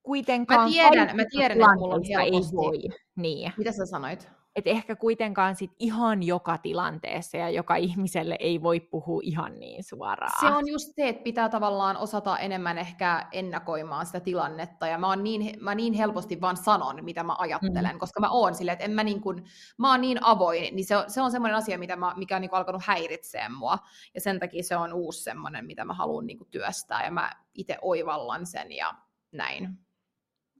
kuitenkaan... 0.02 0.60
Mä 0.60 0.68
tiedän, 0.68 1.16
mä 1.16 1.22
tiedän 1.30 1.60
että 1.60 1.74
mulla 1.74 1.94
on 1.94 2.02
helposti. 2.08 2.56
Ei 2.56 2.62
voi. 2.62 2.98
Niin. 3.16 3.52
Mitä 3.56 3.72
sä 3.72 3.86
sanoit? 3.86 4.37
Että 4.58 4.70
ehkä 4.70 4.96
kuitenkaan 4.96 5.56
sit 5.56 5.70
ihan 5.78 6.22
joka 6.22 6.58
tilanteessa 6.58 7.36
ja 7.36 7.50
joka 7.50 7.76
ihmiselle 7.76 8.36
ei 8.40 8.62
voi 8.62 8.80
puhua 8.80 9.20
ihan 9.24 9.58
niin 9.58 9.84
suoraan. 9.84 10.40
Se 10.40 10.46
on 10.46 10.68
just 10.68 10.92
se, 10.96 11.08
että 11.08 11.22
pitää 11.22 11.48
tavallaan 11.48 11.96
osata 11.96 12.38
enemmän 12.38 12.78
ehkä 12.78 13.26
ennakoimaan 13.32 14.06
sitä 14.06 14.20
tilannetta, 14.20 14.86
ja 14.86 14.98
mä, 14.98 15.06
oon 15.06 15.24
niin, 15.24 15.64
mä 15.64 15.74
niin 15.74 15.94
helposti 15.94 16.40
vaan 16.40 16.56
sanon, 16.56 17.04
mitä 17.04 17.22
mä 17.22 17.36
ajattelen, 17.38 17.92
mm. 17.92 17.98
koska 17.98 18.20
mä 18.20 18.30
oon 18.30 18.54
silleen, 18.54 18.72
että 18.72 18.84
en 18.84 18.90
mä, 18.90 19.04
niin 19.04 19.20
kun, 19.20 19.44
mä 19.78 19.90
oon 19.90 20.00
niin 20.00 20.18
avoin, 20.24 20.76
niin 20.76 20.86
se 20.86 20.96
on, 20.96 21.04
se 21.10 21.22
on 21.22 21.30
semmoinen 21.30 21.56
asia, 21.56 21.78
mitä 21.78 21.96
mä, 21.96 22.14
mikä 22.16 22.36
on 22.36 22.42
niin 22.42 22.54
alkanut 22.54 22.82
häiritseä 22.84 23.48
mua, 23.48 23.78
ja 24.14 24.20
sen 24.20 24.40
takia 24.40 24.62
se 24.62 24.76
on 24.76 24.92
uusi 24.92 25.22
semmoinen, 25.22 25.66
mitä 25.66 25.84
mä 25.84 25.94
haluan 25.94 26.26
niin 26.26 26.38
työstää, 26.50 27.04
ja 27.04 27.10
mä 27.10 27.30
itse 27.54 27.78
oivallan 27.82 28.46
sen, 28.46 28.72
ja 28.72 28.94
näin. 29.32 29.78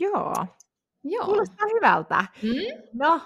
Joo. 0.00 0.46
Joo. 1.04 1.24
Kuulostaa 1.24 1.66
hyvältä. 1.74 2.24
Mm? 2.42 2.82
No, 2.92 3.20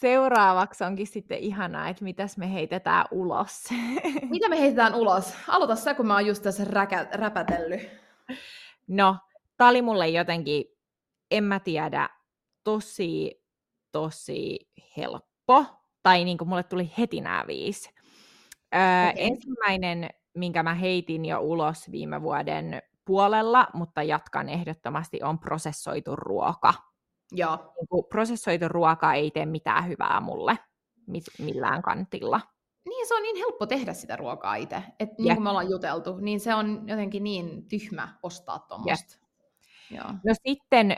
seuraavaksi 0.00 0.84
onkin 0.84 1.06
sitten 1.06 1.38
ihanaa, 1.38 1.88
että 1.88 2.04
mitäs 2.04 2.36
me 2.38 2.52
heitetään 2.52 3.04
ulos. 3.10 3.64
Mitä 4.30 4.48
me 4.48 4.60
heitetään 4.60 4.94
ulos? 4.94 5.34
Aloita 5.48 5.76
sä, 5.76 5.94
kun 5.94 6.06
mä 6.06 6.14
oon 6.14 6.26
just 6.26 6.42
tässä 6.42 6.64
räkä, 6.64 7.08
räpätellyt. 7.12 7.90
No, 8.86 9.16
tää 9.56 9.68
oli 9.68 9.82
mulle 9.82 10.08
jotenkin, 10.08 10.64
en 11.30 11.44
mä 11.44 11.60
tiedä, 11.60 12.08
tosi, 12.64 13.44
tosi 13.92 14.58
helppo. 14.96 15.64
Tai 16.02 16.24
niin 16.24 16.38
kuin 16.38 16.48
mulle 16.48 16.62
tuli 16.62 16.92
heti 16.98 17.20
nämä 17.20 17.44
viisi. 17.46 17.90
Öö, 18.74 18.80
okay. 18.80 19.12
Ensimmäinen, 19.16 20.10
minkä 20.34 20.62
mä 20.62 20.74
heitin 20.74 21.24
jo 21.24 21.40
ulos 21.40 21.90
viime 21.90 22.22
vuoden 22.22 22.82
puolella, 23.04 23.68
mutta 23.74 24.02
jatkan 24.02 24.48
ehdottomasti, 24.48 25.22
on 25.22 25.38
prosessoitu 25.38 26.16
ruoka. 26.16 26.74
Joo. 27.32 27.56
Niin 27.56 28.04
prosessoitu 28.08 28.68
ruoka 28.68 29.14
ei 29.14 29.30
tee 29.30 29.46
mitään 29.46 29.88
hyvää 29.88 30.20
mulle 30.20 30.58
millään 31.38 31.82
kantilla. 31.82 32.40
Niin, 32.88 33.08
se 33.08 33.14
on 33.14 33.22
niin 33.22 33.36
helppo 33.36 33.66
tehdä 33.66 33.92
sitä 33.92 34.16
ruokaa 34.16 34.54
itse. 34.54 34.82
Että 35.00 35.14
niin 35.18 35.34
kuin 35.34 35.42
me 35.42 35.50
ollaan 35.50 35.70
juteltu, 35.70 36.16
niin 36.16 36.40
se 36.40 36.54
on 36.54 36.84
jotenkin 36.86 37.24
niin 37.24 37.68
tyhmä 37.68 38.18
ostaa 38.22 38.58
tuommoista. 38.58 39.18
Joo. 39.90 40.06
No 40.08 40.34
sitten 40.48 40.92
ö, 40.92 40.94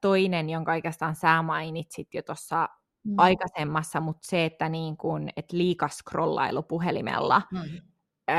toinen, 0.00 0.50
jonka 0.50 0.72
oikeastaan 0.72 1.14
sä 1.14 1.42
mainitsit 1.42 2.14
jo 2.14 2.22
tuossa 2.22 2.68
mm. 3.04 3.14
aikaisemmassa, 3.18 4.00
mutta 4.00 4.28
se, 4.28 4.44
että 4.44 4.68
niin 4.68 4.96
kun, 4.96 5.28
et 5.36 5.52
liikas 5.52 5.96
scrollailu 5.96 6.62
puhelimella, 6.62 7.42
mm. 7.52 7.60
ö, 8.30 8.34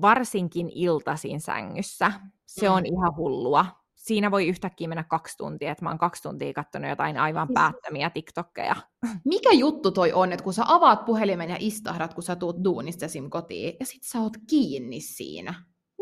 varsinkin 0.00 0.70
iltaisin 0.74 1.40
sängyssä, 1.40 2.12
se 2.46 2.68
mm. 2.68 2.74
on 2.74 2.86
ihan 2.86 3.16
hullua 3.16 3.66
siinä 4.02 4.30
voi 4.30 4.48
yhtäkkiä 4.48 4.88
mennä 4.88 5.04
kaksi 5.04 5.36
tuntia, 5.36 5.72
että 5.72 5.84
mä 5.84 5.90
oon 5.90 5.98
kaksi 5.98 6.22
tuntia 6.22 6.52
katsonut 6.52 6.90
jotain 6.90 7.18
aivan 7.18 7.46
siis... 7.46 7.54
päättömiä 7.54 8.10
TikTokkeja. 8.10 8.76
Mikä 9.24 9.52
juttu 9.52 9.90
toi 9.90 10.12
on, 10.12 10.32
että 10.32 10.44
kun 10.44 10.54
sä 10.54 10.62
avaat 10.66 11.04
puhelimen 11.04 11.50
ja 11.50 11.56
istahdat, 11.58 12.14
kun 12.14 12.22
sä 12.22 12.36
tuut 12.36 12.64
duunista 12.64 13.08
sim 13.08 13.30
kotiin, 13.30 13.76
ja 13.80 13.86
sit 13.86 14.02
sä 14.02 14.20
oot 14.20 14.32
kiinni 14.50 15.00
siinä. 15.00 15.54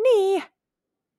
Niin. 0.02 0.42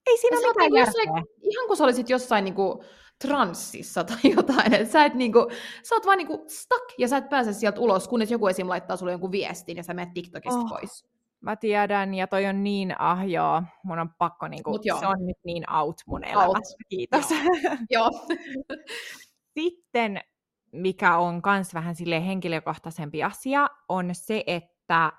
Ei 0.06 0.18
siinä 0.18 0.38
ole 0.38 0.48
mitään 0.48 0.74
järkeä. 0.74 1.02
Jossain, 1.02 1.26
ihan 1.42 1.66
kun 1.66 1.76
sä 1.76 1.84
olisit 1.84 2.10
jossain 2.10 2.44
niinku 2.44 2.84
transsissa 3.20 4.04
tai 4.10 4.32
jotain, 4.36 4.74
että 4.74 4.92
sä, 4.92 5.04
et 5.04 5.14
niinku, 5.14 5.48
sä 5.82 5.94
oot 5.94 6.06
vaan 6.06 6.18
niinku 6.18 6.44
stuck 6.48 6.94
ja 6.98 7.08
sä 7.08 7.16
et 7.16 7.28
pääse 7.28 7.52
sieltä 7.52 7.80
ulos, 7.80 8.08
kunnes 8.08 8.30
joku 8.30 8.46
esim. 8.46 8.68
laittaa 8.68 8.96
sulle 8.96 9.12
jonkun 9.12 9.32
viestin 9.32 9.76
ja 9.76 9.82
sä 9.82 9.94
menet 9.94 10.14
TikTokista 10.14 10.60
oh. 10.60 10.68
pois. 10.68 11.06
Mä 11.42 11.56
tiedän, 11.56 12.14
ja 12.14 12.26
toi 12.26 12.46
on 12.46 12.64
niin, 12.64 13.00
ah 13.00 13.28
joo, 13.28 13.62
mun 13.84 13.98
on 13.98 14.10
pakko, 14.18 14.48
niinku, 14.48 14.78
se 15.00 15.06
on 15.06 15.26
nyt 15.26 15.36
niin 15.44 15.72
out 15.72 15.96
mun 16.06 16.24
elämässä, 16.24 16.46
out. 16.48 16.88
kiitos. 16.88 17.26
Joo. 17.90 18.10
Sitten, 19.58 20.20
mikä 20.72 21.18
on 21.18 21.42
kans 21.42 21.74
vähän 21.74 21.94
sille 21.94 22.26
henkilökohtaisempi 22.26 23.22
asia, 23.22 23.68
on 23.88 24.10
se, 24.12 24.44
että 24.46 25.12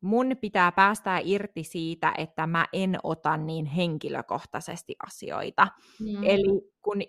mun 0.00 0.36
pitää 0.40 0.72
päästää 0.72 1.20
irti 1.24 1.64
siitä, 1.64 2.14
että 2.18 2.46
mä 2.46 2.66
en 2.72 2.98
ota 3.02 3.36
niin 3.36 3.66
henkilökohtaisesti 3.66 4.96
asioita. 5.06 5.68
Mm. 6.00 6.24
Eli 6.24 6.72
kun 6.82 7.02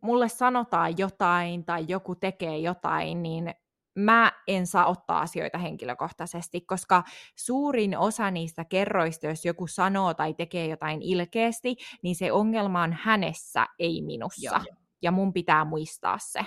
mulle 0.00 0.28
sanotaan 0.28 0.98
jotain 0.98 1.64
tai 1.64 1.84
joku 1.88 2.14
tekee 2.14 2.58
jotain, 2.58 3.22
niin 3.22 3.54
mä 3.94 4.32
en 4.48 4.66
saa 4.66 4.86
ottaa 4.86 5.20
asioita 5.20 5.58
henkilökohtaisesti, 5.58 6.60
koska 6.60 7.02
suurin 7.36 7.98
osa 7.98 8.30
niistä 8.30 8.64
kerroista, 8.64 9.26
jos 9.26 9.44
joku 9.44 9.66
sanoo 9.66 10.14
tai 10.14 10.34
tekee 10.34 10.66
jotain 10.66 11.02
ilkeästi, 11.02 11.76
niin 12.02 12.14
se 12.14 12.32
ongelma 12.32 12.82
on 12.82 12.96
hänessä, 13.00 13.66
ei 13.78 14.02
minussa. 14.02 14.60
Joo. 14.64 14.76
Ja 15.02 15.10
mun 15.10 15.32
pitää 15.32 15.64
muistaa 15.64 16.18
se. 16.18 16.40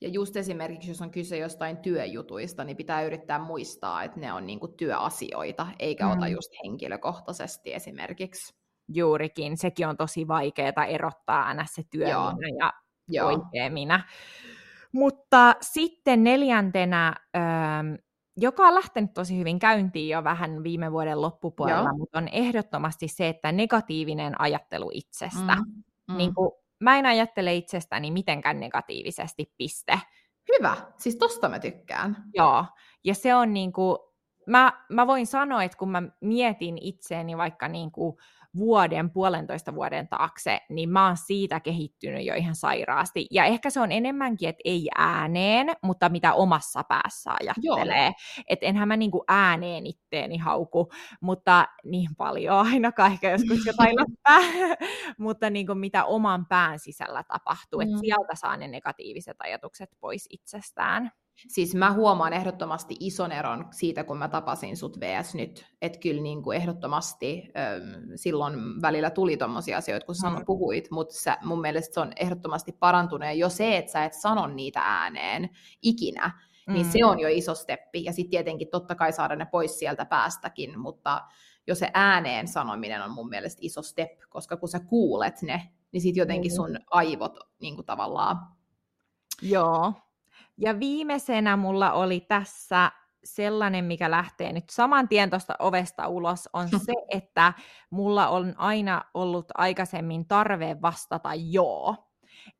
Ja 0.00 0.08
just 0.08 0.36
esimerkiksi, 0.36 0.88
jos 0.90 1.02
on 1.02 1.10
kyse 1.10 1.38
jostain 1.38 1.76
työjutuista, 1.76 2.64
niin 2.64 2.76
pitää 2.76 3.02
yrittää 3.02 3.38
muistaa, 3.38 4.02
että 4.02 4.20
ne 4.20 4.32
on 4.32 4.46
niinku 4.46 4.68
työasioita, 4.68 5.66
eikä 5.78 6.04
mm. 6.04 6.10
ota 6.10 6.28
just 6.28 6.50
henkilökohtaisesti 6.64 7.74
esimerkiksi. 7.74 8.54
Juurikin, 8.88 9.56
sekin 9.56 9.88
on 9.88 9.96
tosi 9.96 10.28
vaikeaa 10.28 10.84
erottaa 10.88 11.42
aina 11.42 11.66
se 11.70 11.82
työ 11.90 12.08
Joo. 12.08 12.32
ja 12.58 12.72
Joo. 13.08 13.26
oikea 13.26 13.70
minä. 13.70 14.08
Mutta 14.96 15.54
sitten 15.60 16.24
neljäntenä, 16.24 17.14
joka 18.36 18.66
on 18.66 18.74
lähtenyt 18.74 19.14
tosi 19.14 19.38
hyvin 19.38 19.58
käyntiin 19.58 20.08
jo 20.08 20.24
vähän 20.24 20.62
viime 20.62 20.92
vuoden 20.92 21.22
loppupuolella, 21.22 21.88
Joo. 21.88 21.96
mutta 21.98 22.18
on 22.18 22.28
ehdottomasti 22.32 23.08
se, 23.08 23.28
että 23.28 23.52
negatiivinen 23.52 24.40
ajattelu 24.40 24.90
itsestä. 24.92 25.54
Mm, 25.54 25.82
mm. 26.08 26.16
Niin 26.16 26.34
kuin, 26.34 26.50
mä 26.80 26.98
en 26.98 27.06
ajattele 27.06 27.54
itsestäni 27.54 28.10
mitenkään 28.10 28.60
negatiivisesti, 28.60 29.52
piste. 29.58 30.00
Hyvä, 30.56 30.76
siis 30.96 31.16
tosta 31.16 31.48
mä 31.48 31.58
tykkään. 31.58 32.16
Joo, 32.34 32.64
ja 33.04 33.14
se 33.14 33.34
on 33.34 33.54
niin 33.54 33.72
kuin, 33.72 33.98
mä, 34.46 34.72
mä 34.88 35.06
voin 35.06 35.26
sanoa, 35.26 35.62
että 35.62 35.78
kun 35.78 35.90
mä 35.90 36.02
mietin 36.20 36.78
itseäni 36.80 37.36
vaikka 37.36 37.68
niin 37.68 37.90
kuin 37.90 38.16
vuoden, 38.56 39.10
puolentoista 39.10 39.74
vuoden 39.74 40.08
taakse, 40.08 40.60
niin 40.68 40.88
mä 40.88 41.06
oon 41.06 41.16
siitä 41.16 41.60
kehittynyt 41.60 42.24
jo 42.26 42.34
ihan 42.34 42.54
sairaasti. 42.54 43.26
Ja 43.30 43.44
ehkä 43.44 43.70
se 43.70 43.80
on 43.80 43.92
enemmänkin, 43.92 44.48
että 44.48 44.62
ei 44.64 44.88
ääneen, 44.94 45.66
mutta 45.82 46.08
mitä 46.08 46.34
omassa 46.34 46.82
päässä 46.82 47.30
ajattelee. 47.40 48.12
Että 48.48 48.66
enhän 48.66 48.88
mä 48.88 48.96
niinku 48.96 49.24
ääneen 49.28 49.86
itteeni 49.86 50.38
hauku, 50.38 50.92
mutta 51.20 51.68
niin 51.84 52.16
paljon 52.16 52.66
ainakaan 52.66 53.12
ehkä 53.12 53.30
joskus 53.30 53.66
jotain 53.66 53.96
läppää, 53.96 54.76
mutta 55.18 55.50
niinku 55.50 55.74
mitä 55.74 56.04
oman 56.04 56.46
pään 56.46 56.78
sisällä 56.78 57.22
tapahtuu. 57.22 57.80
Mm. 57.80 57.86
Että 57.86 57.98
sieltä 58.00 58.34
saa 58.34 58.56
ne 58.56 58.68
negatiiviset 58.68 59.36
ajatukset 59.38 59.90
pois 60.00 60.26
itsestään. 60.30 61.10
Siis 61.48 61.74
mä 61.74 61.92
huomaan 61.92 62.32
ehdottomasti 62.32 62.96
ison 63.00 63.32
eron 63.32 63.68
siitä, 63.70 64.04
kun 64.04 64.18
mä 64.18 64.28
tapasin 64.28 64.76
sut 64.76 65.00
VS 65.00 65.34
nyt, 65.34 65.66
että 65.82 65.98
kyllä 65.98 66.22
niin 66.22 66.42
kuin 66.42 66.56
ehdottomasti 66.56 67.42
ähm, 67.58 68.10
silloin 68.14 68.82
välillä 68.82 69.10
tuli 69.10 69.36
tommosia 69.36 69.78
asioita, 69.78 70.06
kun 70.06 70.14
sä 70.14 70.30
mm. 70.30 70.44
puhuit, 70.46 70.90
mutta 70.90 71.36
mun 71.44 71.60
mielestä 71.60 71.94
se 71.94 72.00
on 72.00 72.12
ehdottomasti 72.16 72.72
parantunut, 72.72 73.28
jo 73.34 73.48
se, 73.48 73.76
että 73.76 73.92
sä 73.92 74.04
et 74.04 74.14
sano 74.14 74.46
niitä 74.46 74.80
ääneen 74.84 75.50
ikinä, 75.82 76.30
mm. 76.66 76.74
niin 76.74 76.86
se 76.86 76.98
mm. 76.98 77.08
on 77.08 77.20
jo 77.20 77.28
iso 77.28 77.54
steppi, 77.54 78.04
ja 78.04 78.12
sitten 78.12 78.30
tietenkin 78.30 78.68
totta 78.70 78.94
kai 78.94 79.12
saada 79.12 79.36
ne 79.36 79.46
pois 79.46 79.78
sieltä 79.78 80.04
päästäkin, 80.04 80.78
mutta 80.78 81.22
jo 81.66 81.74
se 81.74 81.90
ääneen 81.94 82.48
sanominen 82.48 83.02
on 83.02 83.10
mun 83.10 83.28
mielestä 83.28 83.58
iso 83.62 83.82
step, 83.82 84.18
koska 84.28 84.56
kun 84.56 84.68
sä 84.68 84.80
kuulet 84.80 85.42
ne, 85.42 85.70
niin 85.92 86.00
sitten 86.00 86.20
jotenkin 86.20 86.52
mm. 86.52 86.56
sun 86.56 86.78
aivot 86.90 87.38
niin 87.60 87.74
kuin 87.74 87.86
tavallaan 87.86 88.36
Joo, 89.42 89.92
ja 90.58 90.80
viimeisenä 90.80 91.56
mulla 91.56 91.92
oli 91.92 92.20
tässä 92.20 92.92
sellainen, 93.24 93.84
mikä 93.84 94.10
lähtee 94.10 94.52
nyt 94.52 94.70
saman 94.70 95.08
tien 95.08 95.30
tuosta 95.30 95.54
ovesta 95.58 96.08
ulos, 96.08 96.48
on 96.52 96.68
se, 96.86 96.92
että 97.08 97.52
mulla 97.90 98.28
on 98.28 98.54
aina 98.56 99.04
ollut 99.14 99.46
aikaisemmin 99.54 100.26
tarve 100.28 100.76
vastata 100.82 101.30
joo. 101.34 101.96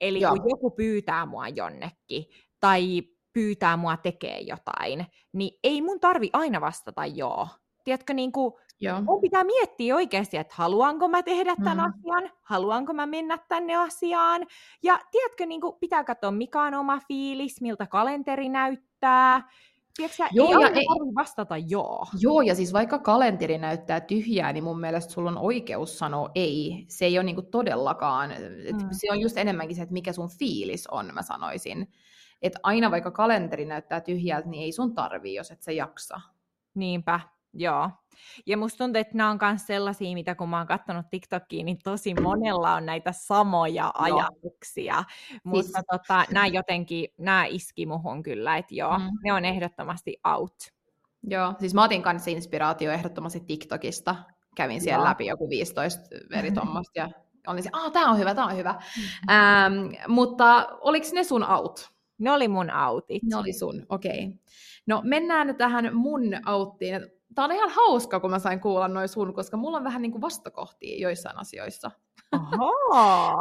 Eli 0.01 0.21
joo. 0.21 0.37
kun 0.37 0.51
joku 0.51 0.71
pyytää 0.71 1.27
mua 1.27 1.49
jonnekin, 1.49 2.25
tai 2.61 3.03
pyytää 3.33 3.77
mua 3.77 3.97
tekee 3.97 4.41
jotain, 4.41 5.07
niin 5.33 5.59
ei 5.65 5.83
mun 5.83 6.01
tarvi 6.01 6.31
aina 6.33 6.61
vastata 6.61 7.07
joo. 7.07 7.49
Tiedätkö, 7.87 8.15
niin 8.15 8.33
kuin, 8.33 8.55
Joo. 8.81 9.03
Mun 9.03 9.21
pitää 9.21 9.45
miettiä 9.45 9.95
oikeasti, 9.95 10.37
että 10.37 10.55
haluanko 10.57 11.09
mä 11.09 11.23
tehdä 11.23 11.55
tämän 11.65 11.77
mm. 11.77 11.85
asian, 11.85 12.33
haluanko 12.43 12.93
mä 12.93 13.07
mennä 13.07 13.39
tänne 13.49 13.77
asiaan. 13.77 14.47
Ja 14.83 15.01
tiedätkö, 15.11 15.47
niin 15.47 15.61
kuin 15.61 15.77
pitää 15.81 16.05
katsoa, 16.05 16.31
mikä 16.31 16.63
on 16.63 16.75
oma 16.75 17.01
fiilis, 17.09 17.61
miltä 17.61 17.87
kalenteri 17.87 18.49
näyttää. 18.49 19.51
Tiedätkö, 19.97 20.23
joo, 20.31 20.49
ei 20.49 20.53
ja 20.53 20.69
ei 20.69 21.15
vastata 21.15 21.57
joo. 21.57 22.07
Joo, 22.21 22.43
ja 22.43 22.55
siis 22.55 22.73
vaikka 22.73 22.99
kalenteri 22.99 23.59
näyttää 23.59 24.01
tyhjää, 24.01 24.53
niin 24.53 24.65
mun 24.65 24.81
mielestä 24.81 25.13
sulla 25.13 25.31
on 25.31 25.39
oikeus 25.39 25.99
sanoa 25.99 26.31
ei. 26.35 26.85
Se 26.89 27.05
ei 27.05 27.19
ole 27.19 27.25
niin 27.25 27.37
kuin 27.37 27.51
todellakaan, 27.51 28.31
mm. 28.31 28.89
se 28.93 29.13
on 29.13 29.21
just 29.21 29.37
enemmänkin 29.37 29.77
se, 29.77 29.83
että 29.83 29.93
mikä 29.93 30.13
sun 30.13 30.31
fiilis 30.39 30.87
on, 30.87 31.11
mä 31.15 31.23
sanoisin. 31.23 31.93
Että 32.43 32.59
aina 32.63 32.91
vaikka 32.91 33.11
kalenteri 33.11 33.65
näyttää 33.65 34.01
tyhjältä, 34.01 34.49
niin 34.49 34.63
ei 34.63 34.73
sun 34.73 34.95
tarvii, 34.95 35.35
jos 35.35 35.51
et 35.51 35.63
sä 35.63 35.73
jaksa. 35.73 36.21
Niinpä, 36.75 37.21
Joo. 37.57 37.91
Ja 38.47 38.57
musta 38.57 38.79
tuntuu, 38.79 39.01
että 39.01 39.17
nämä 39.17 39.31
on 39.31 39.39
myös 39.43 39.67
sellaisia, 39.67 40.15
mitä 40.15 40.35
kun 40.35 40.49
mä 40.49 40.59
oon 40.59 40.67
katsonut 40.67 41.07
TikTokiin, 41.11 41.67
niin 41.67 41.79
tosi 41.85 42.15
monella 42.15 42.75
on 42.75 42.87
näitä 42.87 43.13
samoja 43.13 43.83
joo. 43.83 43.93
ajatuksia. 43.95 45.05
Mutta 45.45 45.73
siis... 45.73 45.85
tota, 45.91 46.25
nämä 46.31 46.47
jotenkin, 46.47 47.09
nämä 47.19 47.45
iski 47.45 47.87
muhun 47.87 48.23
kyllä, 48.23 48.57
että 48.57 48.75
joo, 48.75 48.99
mm. 48.99 49.05
ne 49.25 49.33
on 49.33 49.45
ehdottomasti 49.45 50.17
out. 50.25 50.57
Joo, 51.23 51.55
siis 51.59 51.75
mä 51.75 51.85
otin 51.85 52.03
kanssa 52.03 52.31
inspiraatio 52.31 52.93
ehdottomasti 52.93 53.41
TikTokista. 53.41 54.17
Kävin 54.57 54.81
siellä 54.81 55.03
joo. 55.03 55.09
läpi 55.09 55.27
joku 55.27 55.49
15 55.49 56.05
eri 56.33 56.53
tuommoista 56.53 56.99
ja 56.99 57.09
olin 57.47 57.63
se, 57.63 57.71
ah, 57.73 57.93
tää 57.93 58.07
on 58.07 58.19
hyvä, 58.19 58.35
tää 58.35 58.45
on 58.45 58.57
hyvä. 58.57 58.73
Mm. 58.73 59.31
Ähm, 59.31 59.73
mutta 60.09 60.69
oliko 60.81 61.07
ne 61.13 61.25
sun 61.25 61.51
out? 61.51 61.91
Ne 62.19 62.33
oli 62.33 62.49
mun 62.49 62.71
outit. 62.71 63.23
Ne 63.23 63.37
oli 63.37 63.53
sun, 63.53 63.87
okei. 63.89 64.25
Okay. 64.25 64.39
No 64.87 65.01
mennään 65.05 65.57
tähän 65.57 65.97
mun 65.97 66.23
outtiin. 66.47 67.16
Tämä 67.35 67.45
on 67.45 67.53
ihan 67.53 67.71
hauska, 67.71 68.21
kun 68.21 68.31
mä 68.31 68.39
sain 68.39 68.61
kuulla 68.61 68.89
noin 68.89 69.09
sun, 69.09 69.35
koska 69.35 69.57
mulla 69.57 69.77
on 69.77 69.85
vähän 69.85 70.03
niin 70.03 70.13
kuin 70.13 70.23
vastakohtia 70.23 71.01
joissain 71.01 71.39
asioissa. 71.39 71.91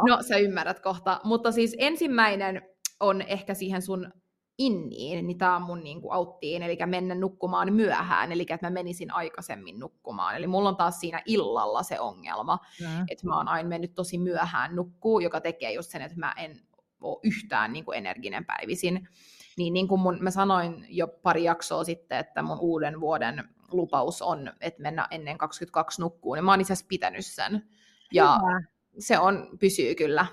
No, 0.06 0.22
sä 0.28 0.36
ymmärrät 0.36 0.80
kohta. 0.80 1.20
Mutta 1.24 1.52
siis 1.52 1.76
ensimmäinen 1.78 2.62
on 3.00 3.22
ehkä 3.22 3.54
siihen 3.54 3.82
sun 3.82 4.12
inniin, 4.58 5.26
niin 5.26 5.38
tämä 5.38 5.56
on 5.56 5.62
mun 5.62 5.84
niin 5.84 6.00
kuin 6.00 6.12
auttiin, 6.12 6.62
eli 6.62 6.78
mennä 6.86 7.14
nukkumaan 7.14 7.72
myöhään, 7.72 8.32
eli 8.32 8.46
että 8.48 8.66
mä 8.66 8.70
menisin 8.70 9.14
aikaisemmin 9.14 9.80
nukkumaan. 9.80 10.36
Eli 10.36 10.46
mulla 10.46 10.68
on 10.68 10.76
taas 10.76 11.00
siinä 11.00 11.22
illalla 11.26 11.82
se 11.82 12.00
ongelma, 12.00 12.58
mm. 12.80 13.04
että 13.08 13.26
mä 13.26 13.36
oon 13.36 13.48
aina 13.48 13.68
mennyt 13.68 13.94
tosi 13.94 14.18
myöhään 14.18 14.76
nukkuu, 14.76 15.20
joka 15.20 15.40
tekee 15.40 15.72
just 15.72 15.90
sen, 15.90 16.02
että 16.02 16.18
mä 16.18 16.34
en 16.36 16.60
ole 17.00 17.18
yhtään 17.22 17.72
niin 17.72 17.84
kuin 17.84 17.98
energinen 17.98 18.44
päivisin. 18.44 19.08
Niin, 19.56 19.72
niin 19.72 19.88
kuin 19.88 20.00
mun, 20.00 20.18
mä 20.20 20.30
sanoin 20.30 20.86
jo 20.88 21.08
pari 21.08 21.44
jaksoa 21.44 21.84
sitten, 21.84 22.18
että 22.18 22.42
mun 22.42 22.58
uuden 22.60 23.00
vuoden 23.00 23.48
lupaus 23.70 24.22
on, 24.22 24.52
että 24.60 24.82
mennä 24.82 25.06
ennen 25.10 25.38
22 25.38 26.00
nukkuun, 26.00 26.36
niin 26.36 26.44
mä 26.44 26.52
oon 26.52 26.60
itse 26.60 26.72
asiassa 26.72 26.88
pitänyt 26.88 27.26
sen. 27.26 27.68
Ja 28.12 28.38
Hyvä. 28.42 28.62
se 28.98 29.18
on, 29.18 29.48
pysyy 29.60 29.94
kyllä 29.94 30.26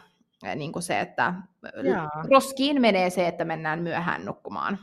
niin 0.55 0.71
kuin 0.71 0.83
se, 0.83 0.99
että 0.99 1.33
Jaa. 1.83 2.09
roskiin 2.31 2.81
menee 2.81 3.09
se, 3.09 3.27
että 3.27 3.45
mennään 3.45 3.81
myöhään 3.83 4.25
nukkumaan. 4.25 4.79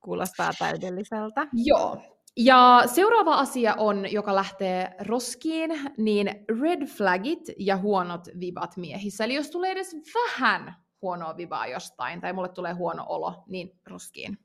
Kuulostaa 0.00 0.50
täydelliseltä. 0.58 1.46
Joo. 1.52 2.02
Ja 2.36 2.82
seuraava 2.86 3.34
asia 3.34 3.74
on, 3.78 4.12
joka 4.12 4.34
lähtee 4.34 4.94
roskiin, 5.00 5.70
niin 5.96 6.28
red 6.62 6.86
flagit 6.86 7.48
ja 7.58 7.76
huonot 7.76 8.28
vibat 8.40 8.76
miehissä. 8.76 9.24
Eli 9.24 9.34
jos 9.34 9.50
tulee 9.50 9.72
edes 9.72 9.96
vähän 10.14 10.74
huonoa 11.02 11.36
vibaa 11.36 11.66
jostain, 11.66 12.20
tai 12.20 12.32
mulle 12.32 12.48
tulee 12.48 12.72
huono 12.72 13.04
olo, 13.08 13.44
niin 13.46 13.80
roskiin. 13.86 14.38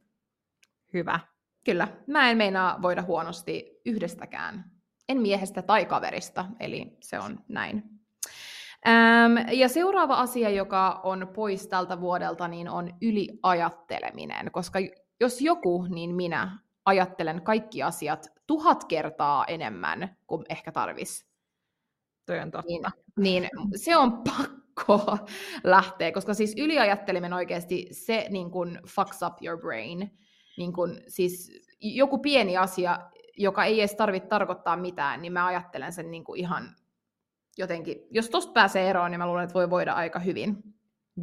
Hyvä. 0.94 1.20
Kyllä. 1.70 1.88
Mä 2.08 2.30
en 2.30 2.38
meinaa 2.38 2.82
voida 2.82 3.02
huonosti 3.02 3.82
yhdestäkään. 3.86 4.72
En 5.10 5.22
miehestä 5.22 5.62
tai 5.62 5.86
kaverista, 5.86 6.46
eli 6.60 6.98
se 7.02 7.20
on 7.20 7.40
näin. 7.48 7.84
Ähm, 8.88 9.50
ja 9.52 9.70
seuraava 9.70 10.16
asia, 10.16 10.50
joka 10.50 11.00
on 11.04 11.28
pois 11.34 11.68
tältä 11.68 12.02
vuodelta, 12.02 12.48
niin 12.48 12.70
on 12.70 12.94
yliajatteleminen, 13.02 14.52
koska 14.52 14.80
jos 15.20 15.42
joku, 15.42 15.86
niin 15.90 16.16
minä 16.16 16.60
ajattelen 16.86 17.42
kaikki 17.42 17.84
asiat 17.84 18.28
tuhat 18.48 18.84
kertaa 18.84 19.46
enemmän 19.46 20.18
kuin 20.28 20.46
ehkä 20.50 20.72
tarvis. 20.72 21.28
Toi 22.26 22.40
on 22.40 22.52
totta. 22.52 22.68
Niin, 22.72 22.92
niin 23.18 23.50
se 23.76 23.98
on 23.98 24.24
pakko 24.24 25.18
lähteä, 25.64 26.12
koska 26.12 26.34
siis 26.34 26.56
yliajatteleminen 26.58 27.34
oikeasti, 27.34 27.88
se 27.92 28.28
niin 28.30 28.52
kuin 28.52 28.80
fucks 28.88 29.20
up 29.24 29.34
your 29.42 29.62
brain. 29.62 30.20
Niin 30.60 30.74
kuin, 30.74 31.02
siis 31.08 31.52
joku 31.80 32.18
pieni 32.18 32.58
asia, 32.58 33.00
joka 33.38 33.64
ei 33.64 33.80
edes 33.80 33.96
tarvitse 33.96 34.30
tarkoittaa 34.30 34.78
mitään, 34.78 35.22
niin 35.22 35.34
mä 35.34 35.46
ajattelen 35.46 35.94
sen 35.94 36.12
niin 36.12 36.24
kuin 36.24 36.40
ihan 36.40 36.76
jotenkin, 37.58 37.98
jos 38.12 38.30
tosta 38.30 38.52
pääsee 38.52 38.90
eroon, 38.90 39.12
niin 39.12 39.20
mä 39.20 39.28
luulen, 39.28 39.44
että 39.44 39.54
voi 39.54 39.70
voida 39.70 39.94
aika 39.94 40.20
hyvin. 40.20 40.64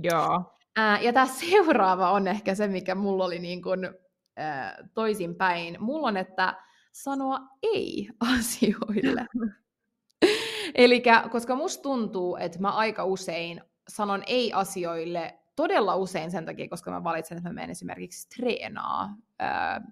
Joo. 0.02 0.56
Ää, 0.76 1.00
ja 1.00 1.12
tämä 1.12 1.26
seuraava 1.26 2.10
on 2.10 2.28
ehkä 2.28 2.54
se, 2.54 2.68
mikä 2.68 2.94
mulla 2.94 3.24
oli 3.24 3.38
niin 3.38 3.62
kuin, 3.62 3.90
ää, 4.36 4.88
toisinpäin. 4.94 5.76
Mulla 5.80 6.08
on, 6.08 6.16
että 6.16 6.54
sanoa 6.92 7.40
ei 7.62 8.08
asioille. 8.38 9.26
Eli 10.74 11.02
koska 11.30 11.56
musta 11.56 11.82
tuntuu, 11.82 12.36
että 12.36 12.58
mä 12.58 12.70
aika 12.70 13.04
usein 13.04 13.60
sanon 13.88 14.22
ei 14.26 14.52
asioille 14.52 15.38
todella 15.56 15.96
usein 15.96 16.30
sen 16.30 16.44
takia, 16.44 16.68
koska 16.68 16.90
mä 16.90 17.04
valitsen, 17.04 17.38
että 17.38 17.48
mä 17.48 17.54
menen 17.54 17.70
esimerkiksi 17.70 18.28
treenaa 18.28 19.16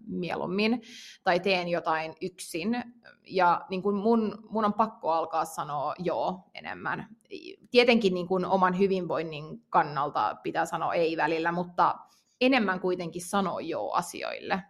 mieluummin 0.07 0.83
tai 1.23 1.41
teen 1.41 1.69
jotain 1.69 2.15
yksin. 2.23 2.85
Ja 3.27 3.67
niin 3.71 3.83
kun 3.83 3.95
mun, 3.95 4.47
mun 4.51 4.65
on 4.65 4.75
pakko 4.75 5.11
alkaa 5.13 5.45
sanoa 5.45 5.95
joo 5.99 6.51
enemmän. 6.55 7.09
Tietenkin 7.71 8.15
niin 8.15 8.29
kun 8.29 8.45
oman 8.45 8.79
hyvinvoinnin 8.79 9.63
kannalta 9.71 10.37
pitää 10.43 10.67
sanoa 10.67 10.95
ei 10.95 11.17
välillä, 11.17 11.53
mutta 11.53 11.95
enemmän 12.41 12.81
kuitenkin 12.81 13.23
sanoa 13.23 13.61
joo 13.61 13.93
asioille. 13.93 14.63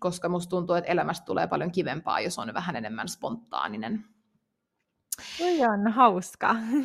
Koska 0.00 0.28
musta 0.28 0.50
tuntuu, 0.50 0.76
että 0.76 0.90
elämästä 0.90 1.24
tulee 1.24 1.46
paljon 1.46 1.72
kivempaa, 1.72 2.20
jos 2.20 2.38
on 2.38 2.54
vähän 2.54 2.76
enemmän 2.76 3.08
spontaaninen. 3.08 4.04
Toi 5.38 5.66
on 5.66 5.92
hauska. 5.92 6.52
Mm, 6.52 6.82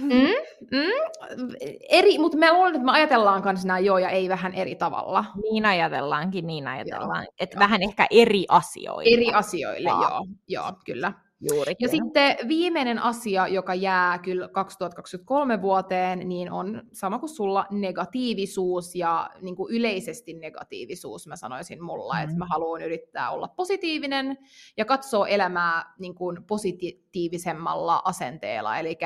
mm. 0.72 1.52
Eri, 1.90 2.18
mutta 2.18 2.38
mä 2.38 2.54
luulen, 2.54 2.76
että 2.76 2.86
me 2.86 2.92
ajatellaan 2.92 3.42
kanssa 3.42 3.68
nämä 3.68 3.80
joo 3.80 3.98
ja 3.98 4.10
ei 4.10 4.30
vähän 4.30 4.54
eri 4.54 4.76
tavalla. 4.76 5.26
Niin 5.52 5.66
ajatellaankin, 5.66 6.48
niin 6.48 6.68
ajatellaan. 6.68 7.28
Että 7.40 7.60
vähän 7.60 7.84
ehkä 7.84 8.08
eri 8.12 8.46
asioille. 8.50 9.14
Eri 9.14 9.34
asioille, 9.34 9.90
joo, 9.90 10.26
joo 10.48 10.74
kyllä. 10.86 11.14
Juuri. 11.50 11.76
Ja 11.80 11.88
sitten 11.88 12.38
viimeinen 12.48 13.00
asia, 13.00 13.48
joka 13.48 13.76
jää 13.76 14.20
kyllä 14.20 14.48
2023 14.48 15.62
vuoteen, 15.62 16.30
niin 16.30 16.52
on 16.52 16.84
sama 16.92 17.20
kuin 17.20 17.30
sulla 17.30 17.66
negatiivisuus 17.72 18.96
ja 18.96 19.30
niin 19.42 19.56
kuin 19.56 19.76
yleisesti 19.76 20.34
negatiivisuus, 20.34 21.28
mä 21.28 21.36
sanoisin 21.36 21.84
mulla, 21.84 22.14
mm. 22.14 22.24
että 22.24 22.38
mä 22.38 22.46
haluan 22.46 22.82
yrittää 22.82 23.32
olla 23.32 23.48
positiivinen 23.48 24.38
ja 24.78 24.86
katsoa 24.86 25.28
elämää 25.28 25.94
niin 26.00 26.16
kuin 26.16 26.44
positiivisemmalla 26.44 28.02
asenteella, 28.06 28.78
eli 28.78 28.98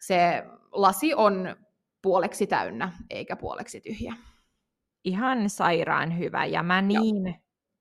se 0.00 0.42
lasi 0.72 1.14
on 1.14 1.56
puoleksi 2.02 2.46
täynnä 2.46 2.92
eikä 3.10 3.36
puoleksi 3.36 3.80
tyhjä. 3.80 4.14
Ihan 5.04 5.50
sairaan 5.50 6.18
hyvä, 6.18 6.44
ja 6.44 6.62
mä 6.62 6.82
niin 6.82 7.26
Joo. 7.26 7.34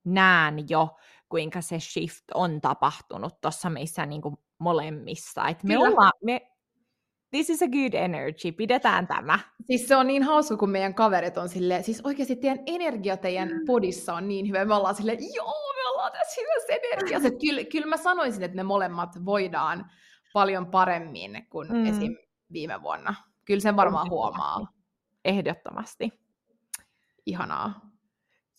näen 0.04 0.69
jo, 0.69 0.97
kuinka 1.32 1.62
se 1.62 1.80
shift 1.80 2.24
on 2.34 2.62
tapahtunut 2.62 3.41
tuossa 3.41 3.70
meissä 3.70 4.06
niin 4.06 4.22
kuin 4.22 4.36
molemmissa. 4.60 5.48
Et 5.48 5.63
me 5.63 5.78
ollaan, 5.78 6.12
me, 6.24 6.41
this 7.30 7.50
is 7.50 7.62
a 7.62 7.67
good 7.67 7.94
energy, 7.94 8.52
pidetään 8.52 9.08
tämä. 9.08 9.39
Siis 9.67 9.88
se 9.88 9.96
on 9.96 10.08
niin 10.08 10.24
hauska, 10.24 10.58
kun 10.58 10.70
meidän 10.70 10.94
kaverit 10.94 11.38
on 11.38 11.50
silleen, 11.50 11.84
siis 11.84 12.02
oikeasti 12.04 12.36
teidän 12.36 12.60
energia 12.65 13.17
teidän 13.17 13.50
mm. 13.50 13.65
podissa 13.65 14.13
on 14.13 14.28
niin 14.28 14.48
hyvä, 14.48 14.65
me 14.65 14.76
ollaan 14.76 14.96
silleen, 14.96 15.17
joo, 15.36 15.74
me 15.76 15.89
ollaan 15.89 16.12
tässä 16.12 16.41
hyvässä 16.41 16.74
energiassa. 16.74 17.30
Kyllä, 17.41 17.63
kyllä 17.63 17.88
mä 17.88 17.98
sanoisin, 17.98 18.44
että 18.44 18.56
me 18.56 18.63
molemmat 18.63 19.26
voidaan 19.26 19.91
paljon 20.34 20.67
paremmin 20.67 21.48
kuin 21.50 21.67
mm. 21.67 21.86
esim. 21.86 22.15
viime 22.54 22.82
vuonna. 22.82 23.15
Kyllä 23.46 23.60
sen 23.60 23.76
varmaan 23.76 24.10
huomaa. 24.10 24.60
Ehdottomasti. 25.26 26.12
Ihanaa. 27.26 27.90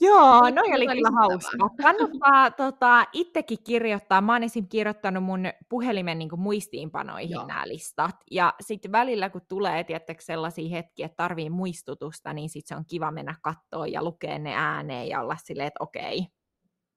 Joo, 0.02 0.50
no 0.50 0.62
oli 0.76 0.86
kyllä 0.86 1.10
hauska. 1.10 1.68
Kannattaa 1.82 2.50
tota, 2.66 3.06
itsekin 3.12 3.58
kirjoittaa. 3.64 4.20
Mä 4.20 4.32
oon 4.32 4.42
esim. 4.42 4.68
kirjoittanut 4.68 5.24
mun 5.24 5.40
puhelimen 5.68 6.18
niin 6.18 6.40
muistiinpanoihin 6.40 7.36
nämä 7.46 7.68
listat. 7.68 8.16
Ja 8.30 8.54
sitten 8.60 8.92
välillä, 8.92 9.30
kun 9.30 9.40
tulee 9.48 9.84
tietysti 9.84 10.24
sellaisia 10.24 10.68
hetkiä, 10.68 11.06
että 11.06 11.16
tarvii 11.16 11.50
muistutusta, 11.50 12.32
niin 12.32 12.48
sitten 12.48 12.68
se 12.68 12.78
on 12.78 12.84
kiva 12.86 13.10
mennä 13.10 13.34
kattoon 13.42 13.92
ja 13.92 14.04
lukea 14.04 14.38
ne 14.38 14.54
ääneen 14.54 15.08
ja 15.08 15.20
olla 15.20 15.36
silleen, 15.44 15.66
että 15.66 15.84
okei. 15.84 16.26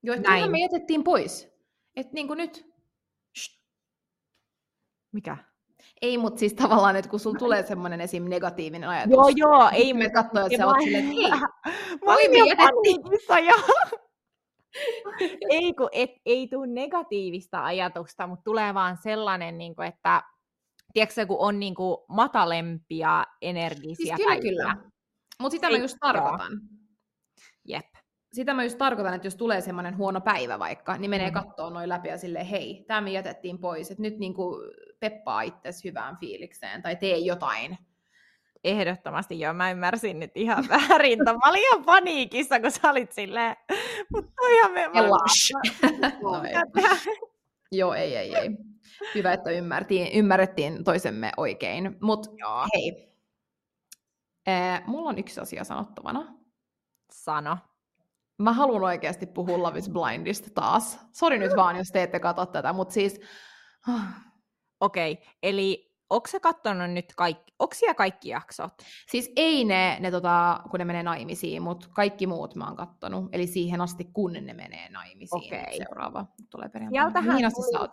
Joo, 0.04 0.16
että 0.16 0.48
me 0.48 0.60
jätettiin 0.60 1.04
pois. 1.04 1.50
Että 1.96 2.14
niin 2.14 2.28
kuin 2.28 2.38
nyt. 2.38 2.66
Shh. 3.38 3.60
Mikä? 5.12 5.38
Ei, 6.02 6.18
mutta 6.18 6.40
siis 6.40 6.54
tavallaan, 6.54 6.96
että 6.96 7.10
kun 7.10 7.20
sulla 7.20 7.40
tulee 7.40 7.64
semmoinen 7.64 8.02
esim. 8.02 8.30
negatiivinen 8.30 8.90
ajatus. 8.90 9.12
Joo, 9.12 9.30
joo, 9.36 9.70
ei. 9.74 9.94
Me 9.94 10.10
katsoo, 10.10 10.46
että 10.46 10.58
sä 10.58 10.68
oot 10.68 10.78
silleen, 10.84 11.06
että 11.06 11.16
hei, 11.16 11.30
mä 12.06 12.14
olin 12.14 12.50
jo 12.50 12.56
paniikissa 12.56 13.40
jo. 13.40 13.56
ei, 15.50 15.74
kun 15.74 15.90
et, 15.92 16.10
ei 16.26 16.48
tule 16.48 16.68
negatiivista 16.68 17.66
ajatusta, 17.66 18.28
mutta 18.28 18.44
tulee 18.44 18.74
vaan 18.74 18.98
sellainen, 18.98 19.58
niin 19.58 19.76
kuin, 19.76 19.88
että 19.88 20.24
tiedätkö, 20.94 21.26
kun 21.26 21.38
on 21.40 21.60
niin 21.60 21.76
kuin, 21.76 21.98
matalempia 22.10 23.26
energisiä 23.42 24.16
siis 24.16 24.28
kyllä, 24.28 24.40
kyllä. 24.42 24.78
Mutta 25.40 25.56
sitä 25.56 25.70
mä 25.70 25.78
just 25.78 25.98
tarkoitan. 26.00 26.52
Jep. 27.68 27.86
Sitä 28.34 28.54
mä 28.54 28.64
just 28.64 28.78
tarkoitan, 28.78 29.14
että 29.14 29.28
jos 29.28 29.36
tulee 29.36 29.62
semmoinen 29.62 29.98
huono 29.98 30.22
päivä 30.22 30.60
vaikka, 30.60 30.98
niin 30.98 31.10
menee 31.10 31.30
mm. 31.30 31.34
kattoon 31.34 31.74
noin 31.74 31.90
läpi 31.90 32.10
ja 32.10 32.18
silleen, 32.18 32.46
hei, 32.46 32.86
tämä 32.88 33.02
me 33.02 33.12
jätettiin 33.12 33.60
pois, 33.60 33.92
että 33.92 34.02
nyt 34.02 34.18
niin 34.18 34.34
kuin 34.34 34.72
peppaa 35.10 35.42
itsesi 35.42 35.84
hyvään 35.84 36.18
fiilikseen 36.18 36.82
tai 36.82 36.96
tee 36.96 37.18
jotain. 37.18 37.78
Ehdottomasti 38.64 39.40
joo, 39.40 39.54
mä 39.54 39.72
ymmärsin 39.72 40.20
nyt 40.20 40.32
ihan 40.36 40.66
väärin. 40.70 41.20
Mä 41.24 41.50
olin 41.50 41.64
ihan 41.64 41.86
paniikissa, 41.86 42.60
kun 42.60 42.72
sä 42.72 42.90
olit 42.90 43.12
silleen, 43.12 43.56
mutta 44.14 44.32
toihan 44.36 44.72
me... 44.72 44.88
no 46.22 46.44
joo, 47.72 47.94
ei, 47.94 48.16
ei, 48.16 48.36
ei. 48.36 48.50
Hyvä, 49.16 49.34
että 49.34 49.50
ymmärtiin, 49.50 50.08
ymmärrettiin 50.14 50.84
toisemme 50.84 51.32
oikein. 51.38 51.98
Mutta 52.02 52.32
hei, 52.76 53.14
ee, 54.48 54.82
mulla 54.88 55.10
on 55.10 55.20
yksi 55.20 55.40
asia 55.40 55.64
sanottavana. 55.64 56.34
Sano. 57.12 57.58
Mä 58.38 58.54
haluan 58.54 58.84
oikeasti 58.84 59.26
puhua 59.26 59.64
Love 59.64 59.80
is 59.80 59.90
Blindista 59.90 60.50
taas. 60.54 61.00
Sori 61.12 61.38
nyt 61.38 61.56
vaan, 61.56 61.76
jos 61.76 61.88
te 61.88 62.04
ette 62.04 62.20
katso 62.20 62.46
tätä, 62.46 62.74
mutta 62.74 62.94
siis... 62.94 63.22
Okei, 64.80 65.12
okay, 65.12 65.26
eli 65.44 65.96
onko 66.10 66.28
sä 66.28 66.40
katsonut 66.40 66.92
nyt 66.92 67.14
kaikki, 67.16 67.54
onko 67.60 67.74
siellä 67.76 67.94
kaikki 67.94 68.30
jaksot? 68.30 68.74
Siis 69.08 69.32
ei 69.36 69.66
ne, 69.66 69.98
ne 70.00 70.12
tota, 70.12 70.60
kun 70.72 70.80
ne 70.80 70.86
menee 70.86 71.04
naimisiin, 71.04 71.62
mutta 71.62 71.88
kaikki 71.94 72.28
muut 72.28 72.56
mä 72.56 72.66
oon 72.66 72.76
kattonut. 72.76 73.30
Eli 73.32 73.48
siihen 73.48 73.82
asti, 73.82 74.06
kun 74.14 74.34
ne 74.34 74.54
menee 74.54 74.90
naimisiin. 74.90 75.46
Okay. 75.46 75.78
Seuraava 75.78 76.26
tulee 76.50 76.70
perjantaina. 76.70 77.22
Mihin 77.22 77.46
asti 77.46 77.62
tuli, 77.78 77.90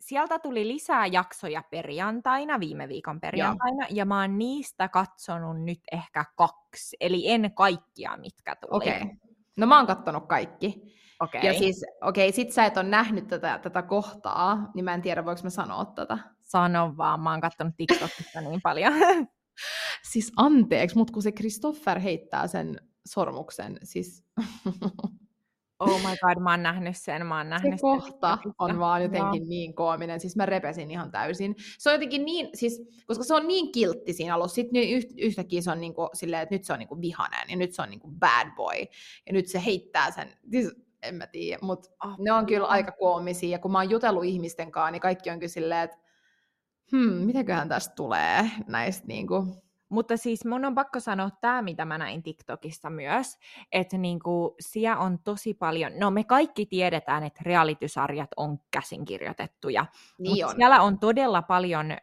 sieltä 0.00 0.38
tuli 0.38 0.68
lisää 0.68 1.06
jaksoja 1.06 1.62
perjantaina, 1.70 2.60
viime 2.60 2.88
viikon 2.88 3.20
perjantaina, 3.20 3.86
Joo. 3.86 3.96
ja 3.96 4.04
mä 4.04 4.20
oon 4.20 4.38
niistä 4.38 4.88
katsonut 4.88 5.62
nyt 5.62 5.80
ehkä 5.92 6.24
kaksi, 6.36 6.96
eli 7.00 7.30
en 7.30 7.52
kaikkia, 7.54 8.16
mitkä 8.16 8.56
tuli. 8.56 8.76
Okei. 8.76 9.02
Okay. 9.02 9.16
No 9.56 9.66
mä 9.66 9.76
oon 9.76 9.86
kattonut 9.86 10.26
kaikki. 10.26 10.96
Okay. 11.20 11.40
Ja 11.40 11.58
siis, 11.58 11.84
okei, 12.02 12.28
okay, 12.28 12.36
sit 12.36 12.52
sä 12.52 12.64
et 12.64 12.76
ole 12.76 12.88
nähnyt 12.88 13.26
tätä, 13.26 13.58
tätä 13.62 13.82
kohtaa, 13.82 14.70
niin 14.74 14.84
mä 14.84 14.94
en 14.94 15.02
tiedä, 15.02 15.24
voiko 15.24 15.40
mä 15.42 15.50
sanoa 15.50 15.84
tätä. 15.84 16.18
Sano 16.42 16.94
vaan, 16.96 17.20
mä 17.20 17.30
oon 17.30 17.40
kattonut 17.40 17.74
TikTokista 17.76 18.40
niin 18.40 18.60
paljon. 18.62 18.92
siis 20.12 20.32
anteeksi, 20.36 20.96
mutta 20.96 21.12
kun 21.12 21.22
se 21.22 21.32
Christopher 21.32 21.98
heittää 21.98 22.46
sen 22.46 22.80
sormuksen, 23.06 23.78
siis 23.82 24.24
Oh 25.78 26.00
my 26.00 26.16
god, 26.20 26.42
mä 26.42 26.50
oon 26.50 26.62
nähnyt 26.62 26.96
sen, 26.96 27.26
mä 27.26 27.36
oon 27.36 27.48
nähnyt 27.48 27.72
se 27.72 27.80
kohta 27.80 28.38
sen. 28.42 28.52
on 28.58 28.78
vaan 28.78 29.02
jotenkin 29.02 29.42
no. 29.42 29.48
niin 29.48 29.74
koominen, 29.74 30.20
siis 30.20 30.36
mä 30.36 30.46
repesin 30.46 30.90
ihan 30.90 31.10
täysin. 31.10 31.54
Se 31.78 31.90
on 31.90 31.94
jotenkin 31.94 32.24
niin, 32.24 32.48
siis, 32.54 32.82
koska 33.06 33.24
se 33.24 33.34
on 33.34 33.48
niin 33.48 33.72
kiltti 33.72 34.12
siinä 34.12 34.34
alussa, 34.34 34.54
sitten 34.54 34.90
yht, 34.90 35.10
yhtäkkiä 35.18 35.60
se 35.60 35.70
on 35.70 35.80
niinku 35.80 36.08
silleen, 36.14 36.42
että 36.42 36.54
nyt 36.54 36.64
se 36.64 36.72
on 36.72 36.78
niinku 36.78 37.00
vihanen, 37.00 37.50
ja 37.50 37.56
nyt 37.56 37.74
se 37.74 37.82
on 37.82 37.90
niinku 37.90 38.10
bad 38.18 38.50
boy, 38.56 38.78
ja 39.26 39.32
nyt 39.32 39.48
se 39.48 39.62
heittää 39.64 40.10
sen, 40.10 40.32
siis, 40.50 40.72
en 41.08 41.14
mä 41.14 41.26
tiedä, 41.26 41.58
mutta 41.62 41.90
oh, 42.04 42.14
ne 42.18 42.32
on 42.32 42.46
kyllä 42.46 42.66
aika 42.66 42.92
koomisia, 42.92 43.50
ja 43.50 43.58
kun 43.58 43.72
mä 43.72 43.78
oon 43.78 43.90
jutellut 43.90 44.24
ihmisten 44.24 44.72
kanssa, 44.72 44.90
niin 44.90 45.00
kaikki 45.00 45.30
on 45.30 45.38
kyllä 45.38 45.52
silleen, 45.52 45.84
että 45.84 45.96
hmm, 46.92 47.12
mitäköhän 47.12 47.68
tästä 47.68 47.94
tulee? 47.94 48.50
Näistä 48.66 49.06
niinku, 49.06 49.46
mutta 49.88 50.16
siis 50.16 50.44
mun 50.44 50.64
on 50.64 50.74
pakko 50.74 51.00
sanoa 51.00 51.30
tämä, 51.40 51.62
mitä 51.62 51.84
mä 51.84 51.98
näin 51.98 52.22
TikTokissa 52.22 52.90
myös, 52.90 53.38
että 53.72 53.98
niinku, 53.98 54.54
siellä 54.60 54.98
on 54.98 55.18
tosi 55.24 55.54
paljon, 55.54 55.92
no 55.98 56.10
me 56.10 56.24
kaikki 56.24 56.66
tiedetään, 56.66 57.24
että 57.24 57.40
realitysarjat 57.44 58.30
on 58.36 58.58
käsinkirjoitettuja, 58.70 59.86
niin 60.18 60.30
mutta 60.30 60.46
on. 60.46 60.56
siellä 60.56 60.82
on 60.82 60.98
todella 60.98 61.42
paljon 61.42 61.90
äh, 61.90 61.98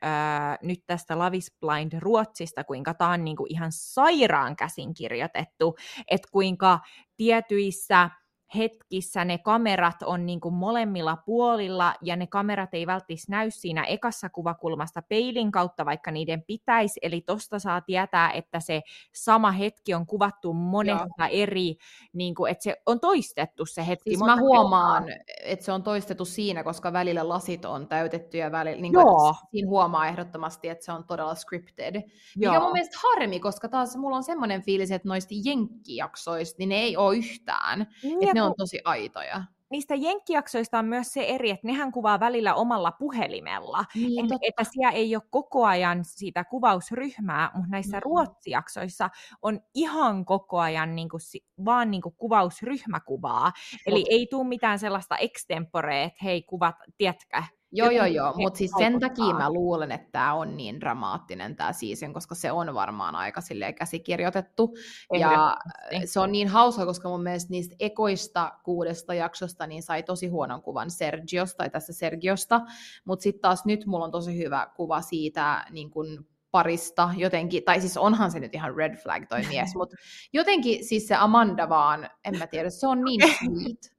nyt 0.62 0.84
tästä 0.88 1.20
Love 1.20 1.38
is 1.38 1.54
Blind 1.60 2.00
Ruotsista, 2.00 2.64
kuinka 2.64 2.94
tämä 2.94 3.12
on 3.12 3.24
niinku 3.24 3.46
ihan 3.50 3.72
sairaan 3.72 4.56
käsinkirjoitettu, 4.56 5.76
että 6.08 6.28
kuinka 6.32 6.80
tietyissä 7.18 8.10
hetkissä 8.58 9.26
ne 9.26 9.38
kamerat 9.38 10.04
on 10.06 10.26
niin 10.26 10.40
kuin 10.40 10.56
molemmilla 10.56 11.18
puolilla 11.26 11.94
ja 12.02 12.16
ne 12.16 12.28
kamerat 12.28 12.74
ei 12.74 12.88
välttämättä 12.88 13.04
näy 13.30 13.52
siinä 13.52 13.84
ekassa 13.84 14.30
kuvakulmasta 14.30 15.02
peilin 15.02 15.52
kautta, 15.52 15.86
vaikka 15.86 16.12
niiden 16.12 16.44
pitäisi. 16.48 17.00
Eli 17.04 17.22
tosta 17.22 17.60
saa 17.60 17.82
tietää, 17.82 18.32
että 18.32 18.60
se 18.60 18.82
sama 19.14 19.52
hetki 19.52 19.94
on 19.94 20.06
kuvattu 20.06 20.54
monesta 20.54 21.08
Joo. 21.20 21.28
eri, 21.32 21.76
niin 22.14 22.36
kuin, 22.36 22.52
että 22.52 22.64
se 22.64 22.82
on 22.86 23.00
toistettu 23.00 23.66
se 23.66 23.88
hetki. 23.88 24.10
Siis 24.10 24.20
mä 24.20 24.38
huomaan, 24.38 25.06
kertaa. 25.06 25.24
että 25.44 25.66
se 25.66 25.72
on 25.72 25.84
toistettu 25.84 26.26
siinä, 26.26 26.64
koska 26.64 26.94
välillä 26.94 27.30
lasit 27.30 27.66
on 27.66 27.88
täytetty 27.88 28.38
ja 28.38 28.52
välillä, 28.52 28.82
niin 28.82 28.94
kuin, 28.94 29.02
Joo. 29.02 29.36
siinä 29.52 29.70
huomaa 29.70 30.08
ehdottomasti, 30.08 30.70
että 30.70 30.86
se 30.86 30.92
on 30.92 31.04
todella 31.04 31.36
scripted. 31.36 31.96
Joo. 31.96 32.04
Mikä 32.36 32.52
on 32.52 32.64
mun 32.64 32.74
mielestä 32.74 32.98
harmi, 33.04 33.40
koska 33.40 33.70
taas 33.70 33.98
mulla 33.98 34.16
on 34.16 34.24
semmoinen 34.24 34.62
fiilis, 34.62 34.92
että 34.92 35.08
noista 35.08 35.34
jenkkijaksoista, 35.46 36.56
niin 36.60 36.70
ne 36.70 36.76
ei 36.76 36.98
ole 36.98 37.18
yhtään. 37.18 37.82
Että 38.22 38.34
ne 38.34 38.43
on 38.46 38.54
tosi 38.58 38.80
aitoja. 38.84 39.44
Niistä 39.72 39.96
jenkkijaksoista 39.96 40.80
on 40.80 40.86
myös 40.86 41.14
se 41.14 41.26
eri, 41.26 41.50
että 41.50 41.68
nehän 41.68 41.92
kuvaa 41.92 42.20
välillä 42.20 42.54
omalla 42.56 42.92
puhelimella. 42.92 43.86
Niin, 43.96 44.26
että, 44.26 44.36
että 44.42 44.64
siellä 44.64 44.92
ei 44.92 45.16
ole 45.16 45.24
koko 45.30 45.66
ajan 45.66 46.06
siitä 46.06 46.44
kuvausryhmää, 46.44 47.52
mutta 47.54 47.70
näissä 47.72 47.98
mm. 47.98 48.02
ruotsijaksoissa 48.04 49.10
on 49.42 49.60
ihan 49.74 50.26
koko 50.26 50.60
ajan 50.60 50.96
niin 50.96 51.10
kuin, 51.10 51.22
vaan 51.66 51.92
niin 51.92 52.02
kuin 52.02 52.16
kuvausryhmäkuvaa. 52.18 53.52
Eli 53.86 54.06
ei 54.10 54.28
tule 54.30 54.48
mitään 54.48 54.80
sellaista 54.80 55.18
extemporea, 55.18 56.04
että 56.04 56.20
hei 56.24 56.44
kuvat, 56.44 56.76
tiedätkö, 56.98 57.42
Joo, 57.76 57.90
joo, 57.90 58.06
joo, 58.06 58.34
mutta 58.38 58.58
siis 58.58 58.72
sen 58.78 59.00
takia 59.00 59.34
mä 59.34 59.50
luulen, 59.50 59.92
että 59.92 60.10
tämä 60.12 60.34
on 60.34 60.58
niin 60.58 60.82
dramaattinen 60.82 61.56
tämä 61.56 61.74
season, 61.74 62.14
koska 62.14 62.36
se 62.36 62.52
on 62.52 62.74
varmaan 62.74 63.16
aika 63.16 63.42
silleen 63.42 63.76
käsikirjoitettu. 63.76 64.76
Ja 65.20 65.58
se 66.06 66.20
on 66.20 66.32
niin 66.32 66.48
hauska, 66.48 66.86
koska 66.86 67.10
mun 67.10 67.24
mielestä 67.24 67.52
niistä 67.52 67.76
ekoista 67.80 68.52
kuudesta 68.64 69.14
jaksosta 69.14 69.68
niin 69.68 69.84
sai 69.84 70.04
tosi 70.04 70.28
huonon 70.28 70.62
kuvan 70.62 70.92
Sergiosta, 70.92 71.58
tai 71.58 71.70
tässä 71.70 71.94
Sergiosta, 71.94 72.62
mutta 73.06 73.24
sitten 73.24 73.42
taas 73.42 73.66
nyt 73.66 73.86
mulla 73.86 74.06
on 74.06 74.12
tosi 74.12 74.38
hyvä 74.38 74.68
kuva 74.76 75.02
siitä 75.02 75.66
niin 75.72 75.92
kun 75.92 76.26
parista 76.54 77.10
jotenkin, 77.18 77.64
tai 77.64 77.82
siis 77.82 77.98
onhan 77.98 78.32
se 78.32 78.40
nyt 78.40 78.56
ihan 78.56 78.76
red 78.76 78.96
flag 78.96 79.24
toi 79.30 79.42
mies, 79.48 79.76
mutta 79.80 79.96
jotenkin 80.34 80.86
siis 80.86 81.08
se 81.08 81.16
Amanda 81.16 81.70
vaan, 81.70 82.10
en 82.26 82.38
mä 82.38 82.48
tiedä, 82.48 82.70
se 82.70 82.88
on 82.88 83.04
niin 83.04 83.22
sweet. 83.22 83.94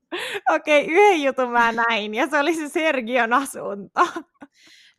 Okei, 0.51 0.83
okay, 0.83 0.95
yhden 0.95 1.23
jutun 1.23 1.51
mä 1.51 1.73
näin, 1.73 2.15
ja 2.15 2.27
se 2.27 2.39
oli 2.39 2.55
se 2.55 2.69
Sergion 2.69 3.33
asunto. 3.33 4.01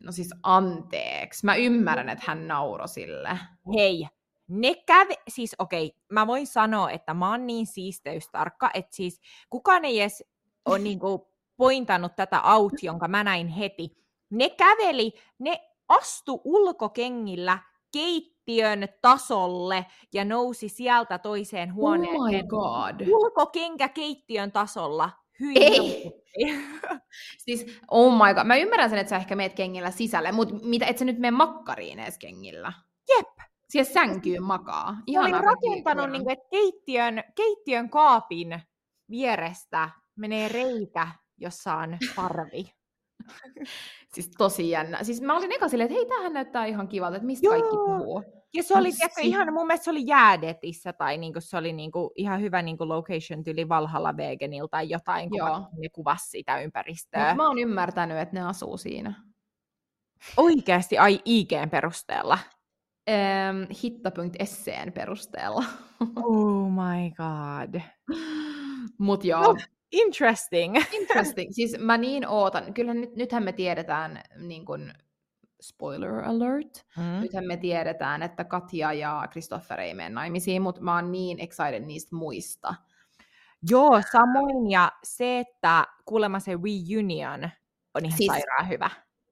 No 0.02 0.12
siis 0.12 0.30
anteeksi, 0.42 1.46
mä 1.46 1.56
ymmärrän, 1.56 2.08
että 2.08 2.24
hän 2.26 2.48
nauro 2.48 2.86
sille. 2.86 3.38
Hei, 3.74 4.06
ne 4.48 4.74
käve, 4.86 5.14
siis 5.28 5.56
okei, 5.58 5.86
okay, 5.86 5.98
mä 6.12 6.26
voin 6.26 6.46
sanoa, 6.46 6.90
että 6.90 7.14
mä 7.14 7.30
oon 7.30 7.46
niin 7.46 7.66
siisteystarkka, 7.66 8.70
että 8.74 8.96
siis 8.96 9.20
kukaan 9.50 9.84
ei 9.84 10.00
edes 10.00 10.24
ole 10.64 10.78
niinku 10.78 11.32
pointannut 11.56 12.16
tätä 12.16 12.42
out, 12.42 12.82
jonka 12.82 13.08
mä 13.08 13.24
näin 13.24 13.48
heti. 13.48 13.96
Ne 14.30 14.50
käveli, 14.50 15.12
ne 15.38 15.75
astu 15.88 16.40
ulkokengillä 16.44 17.58
keittiön 17.92 18.88
tasolle 19.02 19.86
ja 20.14 20.24
nousi 20.24 20.68
sieltä 20.68 21.18
toiseen 21.18 21.74
huoneeseen. 21.74 22.20
Oh 22.20 22.30
my 22.30 22.42
god. 22.42 23.08
Ulkokenkä 23.08 23.88
keittiön 23.88 24.52
tasolla. 24.52 25.10
Hyi 25.40 25.54
Ei. 25.56 26.12
siis, 27.44 27.66
oh 27.90 28.12
my 28.12 28.34
god. 28.34 28.44
Mä 28.44 28.56
ymmärrän 28.56 28.90
sen, 28.90 28.98
että 28.98 29.10
sä 29.10 29.16
ehkä 29.16 29.36
meet 29.36 29.54
kengillä 29.54 29.90
sisälle, 29.90 30.32
mutta 30.32 30.54
mitä, 30.62 30.86
et 30.86 30.98
sä 30.98 31.04
nyt 31.04 31.18
mene 31.18 31.36
makkariin 31.36 31.98
edes 31.98 32.18
kengillä? 32.18 32.72
Jep. 33.08 33.28
Siellä 33.68 33.92
sänkyyn 33.92 34.42
makaa. 34.42 34.96
Ihan 35.06 35.24
olin 35.24 35.44
rakentanut, 35.44 36.10
niin 36.10 36.22
kuin, 36.22 36.32
että 36.32 36.48
keittiön, 36.50 37.24
keittiön 37.34 37.90
kaapin 37.90 38.62
vierestä 39.10 39.90
menee 40.16 40.48
reikä, 40.48 41.08
jossa 41.38 41.74
on 41.74 41.98
parvi. 42.16 42.75
siis 44.14 44.30
tosi 44.38 44.70
jännä. 44.70 45.04
Siis 45.04 45.20
mä 45.20 45.36
olin 45.36 45.52
eka 45.52 45.68
silleen, 45.68 45.86
että 45.86 45.98
hei, 45.98 46.06
tämähän 46.06 46.32
näyttää 46.32 46.66
ihan 46.66 46.88
kivalta, 46.88 47.16
että 47.16 47.26
mistä 47.26 47.46
Joo. 47.46 47.52
kaikki 47.52 47.76
puhuu. 47.76 48.24
Ja 48.54 48.62
se 48.62 48.74
oli 48.78 48.92
tiedätkö, 48.92 49.20
ihan, 49.20 49.52
mun 49.52 49.66
mielestä 49.66 49.84
se 49.84 49.90
oli 49.90 50.06
jäädetissä 50.06 50.92
tai 50.92 51.18
niinku, 51.18 51.40
se 51.40 51.56
oli 51.56 51.72
niinku, 51.72 52.12
ihan 52.16 52.40
hyvä 52.40 52.62
niinku 52.62 52.88
location 52.88 53.44
tyli 53.44 53.68
Valhalla 53.68 54.16
Veganilta 54.16 54.70
tai 54.70 54.90
jotain, 54.90 55.30
kun 55.30 55.38
Joo. 55.38 55.68
ne 55.78 55.88
kuvasi 55.88 56.28
sitä 56.28 56.60
ympäristöä. 56.60 57.28
Mut 57.28 57.36
mä 57.36 57.48
oon 57.48 57.58
ymmärtänyt, 57.58 58.18
että 58.18 58.34
ne 58.34 58.42
asuu 58.42 58.76
siinä. 58.76 59.14
Oikeasti, 60.36 60.98
ai 60.98 61.20
IGn 61.24 61.70
perusteella? 61.70 62.38
Ähm, 63.10 63.70
hitta.esseen 63.82 64.92
perusteella. 64.92 65.64
oh 66.16 66.70
my 66.70 67.10
god. 67.16 67.80
Mut 68.98 69.24
joo. 69.24 69.42
No, 69.42 69.56
interesting. 69.92 70.76
interesting. 71.00 71.52
Siis 71.52 71.78
mä 71.78 71.98
niin 71.98 72.28
ootan. 72.28 72.74
Kyllä 72.74 72.94
nyt, 72.94 73.16
nythän 73.16 73.42
me 73.42 73.52
tiedetään 73.52 74.22
niin 74.36 74.64
kun, 74.64 74.92
spoiler 75.62 76.24
alert, 76.24 76.86
mm. 76.96 77.20
nythän 77.20 77.46
me 77.46 77.56
tiedetään, 77.56 78.22
että 78.22 78.44
Katja 78.44 78.92
ja 78.92 79.28
Christopher 79.30 79.80
ei 79.80 79.94
mene 79.94 80.10
naimisiin, 80.10 80.62
mutta 80.62 80.80
mä 80.80 80.94
oon 80.94 81.12
niin 81.12 81.40
excited 81.40 81.82
niistä 81.82 82.16
muista. 82.16 82.74
Joo, 83.70 84.02
samoin, 84.12 84.70
ja 84.70 84.92
se, 85.04 85.38
että 85.38 85.86
kuulemma 86.04 86.40
se 86.40 86.52
reunion 86.52 87.50
on 87.94 88.04
ihan 88.04 88.18
siis, 88.18 88.26
sairaan 88.26 88.68
hyvä. 88.68 88.90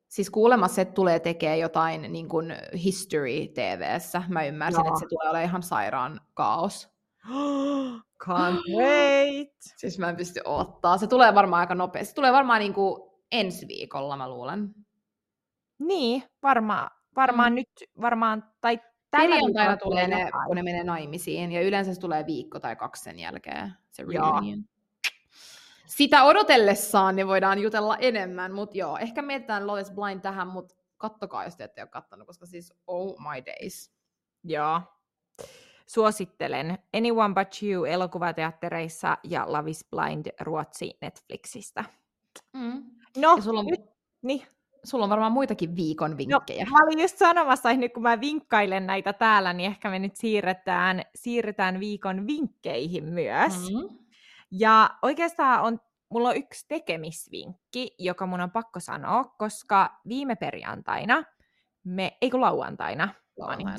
Siis 0.08 0.30
kuulemma 0.30 0.68
se 0.68 0.84
tulee 0.84 1.20
tekemään 1.20 1.58
jotain 1.58 2.12
niin 2.12 2.28
kuin 2.28 2.54
History 2.84 3.48
TVssä. 3.54 4.22
Mä 4.28 4.44
ymmärsin, 4.44 4.80
Joo. 4.80 4.88
että 4.88 5.00
se 5.00 5.06
tulee 5.08 5.30
olemaan 5.30 5.48
ihan 5.48 5.62
sairaan 5.62 6.20
kaos. 6.34 6.88
Can't 8.24 8.62
wait! 8.76 9.54
Siis 9.60 9.98
mä 9.98 10.08
en 10.08 10.16
pysty 10.16 10.40
ottaa. 10.44 10.98
Se 10.98 11.06
tulee 11.06 11.34
varmaan 11.34 11.60
aika 11.60 11.74
nopeasti. 11.74 12.08
Se 12.08 12.14
tulee 12.14 12.32
varmaan 12.32 12.60
niin 12.60 12.74
kuin 12.74 13.10
ensi 13.32 13.68
viikolla, 13.68 14.16
mä 14.16 14.28
luulen. 14.28 14.74
Niin, 15.78 16.22
varmaan, 16.42 16.90
varmaan 17.16 17.52
mm. 17.52 17.54
nyt, 17.54 17.68
varmaan, 18.00 18.44
tai 18.60 18.80
Perjantaina 19.10 19.76
tulee 19.76 20.08
ne, 20.08 20.30
kun 20.46 20.56
ne 20.56 20.62
menee 20.62 20.84
naimisiin, 20.84 21.52
ja 21.52 21.62
yleensä 21.62 21.94
se 21.94 22.00
tulee 22.00 22.26
viikko 22.26 22.60
tai 22.60 22.76
kaksi 22.76 23.02
sen 23.02 23.18
jälkeen, 23.18 23.72
se 23.90 24.02
reunion. 24.02 24.64
Sitä 25.86 26.24
odotellessaan 26.24 27.16
niin 27.16 27.26
voidaan 27.26 27.58
jutella 27.58 27.96
enemmän, 27.96 28.52
mutta 28.52 28.78
joo, 28.78 28.98
ehkä 28.98 29.22
mietitään 29.22 29.66
Lois 29.66 29.90
Blind 29.90 30.20
tähän, 30.20 30.48
mutta 30.48 30.74
kattokaa, 30.96 31.44
jos 31.44 31.56
te 31.56 31.64
ette 31.64 31.82
ole 31.82 31.88
kattonut, 31.88 32.26
koska 32.26 32.46
siis 32.46 32.74
oh 32.86 33.18
my 33.18 33.46
days. 33.46 33.92
Joo. 34.44 34.80
Suosittelen 35.86 36.78
Anyone 36.96 37.34
But 37.34 37.62
You 37.62 37.84
elokuvateattereissa 37.84 39.18
ja 39.22 39.52
Love 39.52 39.70
is 39.70 39.86
Blind 39.90 40.26
Ruotsi 40.40 40.98
Netflixistä. 41.00 41.84
Mm. 42.52 42.84
No, 43.16 43.36
ja 43.36 43.42
sulla 43.42 43.60
on... 43.60 43.66
nyt, 43.66 43.80
niin 44.22 44.42
sulla 44.84 45.04
on 45.04 45.10
varmaan 45.10 45.32
muitakin 45.32 45.76
viikon 45.76 46.10
no, 46.10 46.16
vinkkejä. 46.16 46.64
No, 46.64 46.70
mä 46.70 46.84
olin 46.84 47.00
just 47.00 47.18
sanomassa, 47.18 47.70
että 47.70 47.80
nyt 47.80 47.92
kun 47.92 48.02
mä 48.02 48.20
vinkkailen 48.20 48.86
näitä 48.86 49.12
täällä, 49.12 49.52
niin 49.52 49.70
ehkä 49.70 49.90
me 49.90 49.98
nyt 49.98 50.16
siirretään, 50.16 51.02
siirretään 51.14 51.80
viikon 51.80 52.26
vinkkeihin 52.26 53.04
myös. 53.04 53.70
Mm-hmm. 53.72 53.98
Ja 54.50 54.90
oikeastaan 55.02 55.62
on 55.62 55.78
mulla 56.14 56.28
on 56.28 56.36
yksi 56.36 56.64
tekemisvinkki, 56.68 57.94
joka 57.98 58.26
mun 58.26 58.40
on 58.40 58.50
pakko 58.50 58.80
sanoa, 58.80 59.24
koska 59.38 60.00
viime 60.08 60.36
perjantaina, 60.36 61.24
me, 61.84 62.16
ei 62.20 62.30
kun 62.30 62.40
lauantaina, 62.40 63.08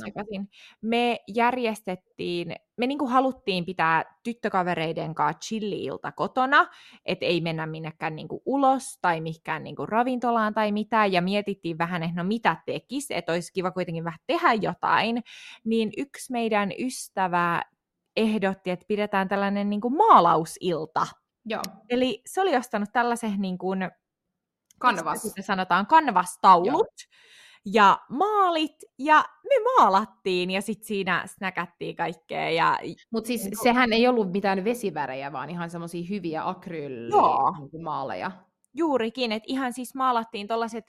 sekaisin. 0.05 0.49
Me 0.81 1.19
järjestettiin, 1.27 2.55
me 2.77 2.87
niinku 2.87 3.07
haluttiin 3.07 3.65
pitää 3.65 4.03
tyttökavereiden 4.23 5.15
kanssa 5.15 5.39
chilli-ilta 5.39 6.11
kotona, 6.11 6.67
että 7.05 7.25
ei 7.25 7.41
mennä 7.41 7.65
minnekään 7.65 8.15
niinku 8.15 8.41
ulos 8.45 8.97
tai 9.01 9.21
mihinkään 9.21 9.63
niinku 9.63 9.85
ravintolaan 9.85 10.53
tai 10.53 10.71
mitään, 10.71 11.11
ja 11.11 11.21
mietittiin 11.21 11.77
vähän, 11.77 12.03
että 12.03 12.15
no 12.15 12.23
mitä 12.23 12.57
tekisi, 12.65 13.13
että 13.13 13.31
olisi 13.31 13.53
kiva 13.53 13.71
kuitenkin 13.71 14.03
vähän 14.03 14.19
tehdä 14.27 14.53
jotain, 14.53 15.23
niin 15.65 15.91
yksi 15.97 16.31
meidän 16.31 16.71
ystävä 16.79 17.61
ehdotti, 18.15 18.71
että 18.71 18.85
pidetään 18.87 19.27
tällainen 19.27 19.69
niinku 19.69 19.89
maalausilta. 19.89 21.07
Joo. 21.45 21.61
Eli 21.89 22.21
se 22.25 22.41
oli 22.41 22.55
ostanut 22.55 22.89
tällaisen 22.93 23.41
niin 23.41 23.57
kuin, 23.57 23.91
Canvas. 24.79 25.33
sanotaan, 25.41 25.87
kanvastaulut. 25.87 26.67
Joo 26.67 27.15
ja 27.65 27.99
maalit, 28.09 28.75
ja 28.99 29.23
me 29.43 29.55
maalattiin, 29.77 30.51
ja 30.51 30.61
sitten 30.61 30.87
siinä 30.87 31.23
snäkättiin 31.27 31.95
kaikkea. 31.95 32.49
Ja... 32.49 32.79
Mutta 33.11 33.27
siis 33.27 33.43
niin 33.43 33.63
sehän 33.63 33.93
ei 33.93 34.07
ollut 34.07 34.31
mitään 34.31 34.63
vesivärejä, 34.63 35.31
vaan 35.31 35.49
ihan 35.49 35.69
semmoisia 35.69 36.07
hyviä 36.09 36.47
akryylimaaleja. 36.47 38.29
Niin 38.29 38.39
Juurikin, 38.73 39.31
että 39.31 39.45
ihan 39.47 39.73
siis 39.73 39.95
maalattiin 39.95 40.47
tollaset, 40.47 40.85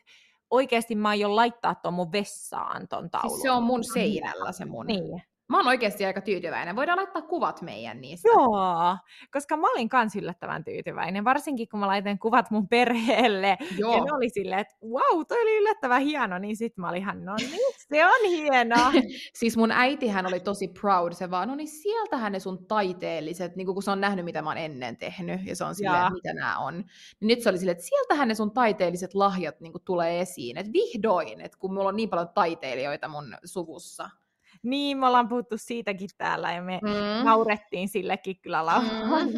oikeasti 0.51 0.95
mä 0.95 1.09
aion 1.09 1.37
laittaa 1.37 1.75
tuon 1.75 1.95
mun 1.95 2.13
vessaan 2.13 2.89
ton 2.89 3.11
taulun. 3.11 3.31
Siis 3.31 3.43
se 3.43 3.51
on 3.51 3.63
mun 3.63 3.85
seinällä 3.85 4.53
se 4.53 4.65
mun. 4.65 4.87
Niin. 4.87 5.23
Mä 5.49 5.57
oon 5.57 5.67
oikeasti 5.67 6.05
aika 6.05 6.21
tyytyväinen. 6.21 6.77
Voidaan 6.77 6.99
laittaa 6.99 7.23
kuvat 7.23 7.63
meidän 7.63 8.01
niistä. 8.01 8.29
Joo, 8.29 8.97
koska 9.33 9.57
mä 9.57 9.71
olin 9.71 9.89
kans 9.89 10.17
yllättävän 10.17 10.65
tyytyväinen, 10.65 11.25
varsinkin 11.25 11.69
kun 11.69 11.81
mä 11.81 11.87
laitan 11.87 12.19
kuvat 12.19 12.51
mun 12.51 12.69
perheelle. 12.69 13.59
Joo. 13.79 13.97
Ja 13.97 14.05
ne 14.05 14.13
oli 14.13 14.29
silleen, 14.29 14.61
että 14.61 14.75
wow, 14.83 15.27
toi 15.29 15.43
oli 15.43 15.57
yllättävän 15.57 16.03
hieno, 16.03 16.39
niin 16.39 16.57
sit 16.57 16.77
mä 16.77 16.89
olin 16.89 17.01
ihan, 17.01 17.25
no 17.25 17.35
niin, 17.39 17.61
se 17.79 18.07
on 18.07 18.31
hieno. 18.31 18.77
siis 19.39 19.57
mun 19.57 19.73
äitihän 19.73 20.27
oli 20.27 20.41
tosi 20.41 20.69
proud, 20.69 21.13
se 21.13 21.31
vaan, 21.31 21.49
no 21.49 21.55
niin 21.55 21.69
sieltähän 21.69 22.33
ne 22.33 22.41
sun 22.41 22.67
taiteelliset, 22.67 23.57
niin 23.57 23.67
kun 23.67 23.83
se 23.83 23.91
on 23.91 24.01
nähnyt, 24.01 24.25
mitä 24.25 24.43
mä 24.43 24.51
oon 24.51 24.59
ennen 24.59 24.97
tehnyt, 24.97 25.47
ja 25.47 25.57
se 25.57 25.65
on 25.65 25.75
silleen, 25.75 26.03
että 26.03 26.13
mitä 26.13 26.35
nämä 26.35 26.59
on. 26.59 26.75
Niin 26.75 27.29
nyt 27.29 27.43
se 27.43 27.49
oli 27.49 27.59
silleen, 27.59 27.77
että 27.77 27.89
sieltähän 27.89 28.29
ne 28.29 28.35
sun 28.35 28.55
taiteelliset 28.55 29.15
lahjat 29.15 29.61
niin 29.61 29.73
tulee 29.85 30.21
esiin, 30.21 30.57
että 30.59 30.73
vihdoin, 30.73 31.41
että 31.41 31.59
kun 31.59 31.75
mulla 31.75 31.89
on 31.89 31.97
niin 31.97 32.09
paljon 32.09 32.29
taiteilijoita 32.35 33.09
mun 33.09 33.37
suvussa, 33.45 34.11
niin, 34.67 34.99
me 34.99 35.07
ollaan 35.07 35.29
puhuttu 35.29 35.59
siitäkin 35.59 36.09
täällä 36.19 36.53
ja 36.53 36.63
me 36.63 36.81
mm. 36.83 37.25
naurettiin 37.25 37.89
sillekin 37.89 38.41
kyllä 38.41 38.65
mm. 38.81 39.33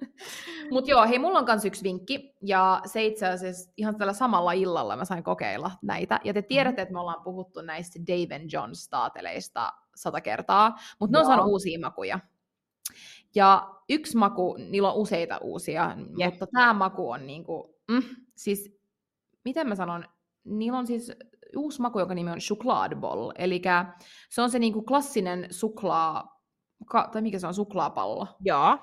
Mutta 0.70 0.90
joo, 0.90 1.06
hei, 1.08 1.18
mulla 1.18 1.38
on 1.38 1.44
myös 1.48 1.64
yksi 1.64 1.82
vinkki, 1.82 2.34
ja 2.42 2.80
se 2.86 3.04
itse 3.04 3.26
asiassa 3.26 3.72
ihan 3.76 3.96
tällä 3.96 4.12
samalla 4.12 4.52
illalla 4.52 4.96
mä 4.96 5.04
sain 5.04 5.24
kokeilla 5.24 5.70
näitä. 5.82 6.20
Ja 6.24 6.34
te 6.34 6.40
mm. 6.40 6.46
tiedätte, 6.46 6.82
että 6.82 6.92
me 6.92 7.00
ollaan 7.00 7.22
puhuttu 7.24 7.60
näistä 7.60 7.98
Dave 8.06 8.40
Johns 8.52 8.88
taateleista 8.88 9.72
sata 9.94 10.20
kertaa, 10.20 10.76
mutta 11.00 11.16
ne 11.16 11.20
on 11.20 11.26
saanut 11.26 11.46
uusia 11.46 11.80
makuja. 11.80 12.18
Ja 13.34 13.74
yksi 13.88 14.16
maku, 14.16 14.56
niillä 14.70 14.92
on 14.92 14.96
useita 14.96 15.38
uusia, 15.38 15.96
mutta 16.24 16.46
tämä 16.52 16.72
maku 16.72 17.10
on 17.10 17.26
niinku, 17.26 17.80
mm, 17.88 18.02
siis, 18.36 18.78
miten 19.44 19.68
mä 19.68 19.74
sanon, 19.74 20.04
niillä 20.44 20.78
on 20.78 20.86
siis 20.86 21.12
uusi 21.56 21.82
maku, 21.82 21.98
jonka 21.98 22.14
nimi 22.14 22.30
on 22.30 22.38
chokladboll. 22.38 23.32
Eli 23.38 23.62
se 24.30 24.42
on 24.42 24.50
se 24.50 24.58
niinku 24.58 24.82
klassinen 24.82 25.46
suklaa, 25.50 26.42
ka, 26.86 27.08
tai 27.12 27.22
mikä 27.22 27.38
se 27.38 27.46
on, 27.46 27.54
suklaapallo. 27.54 28.26
Joo. 28.40 28.78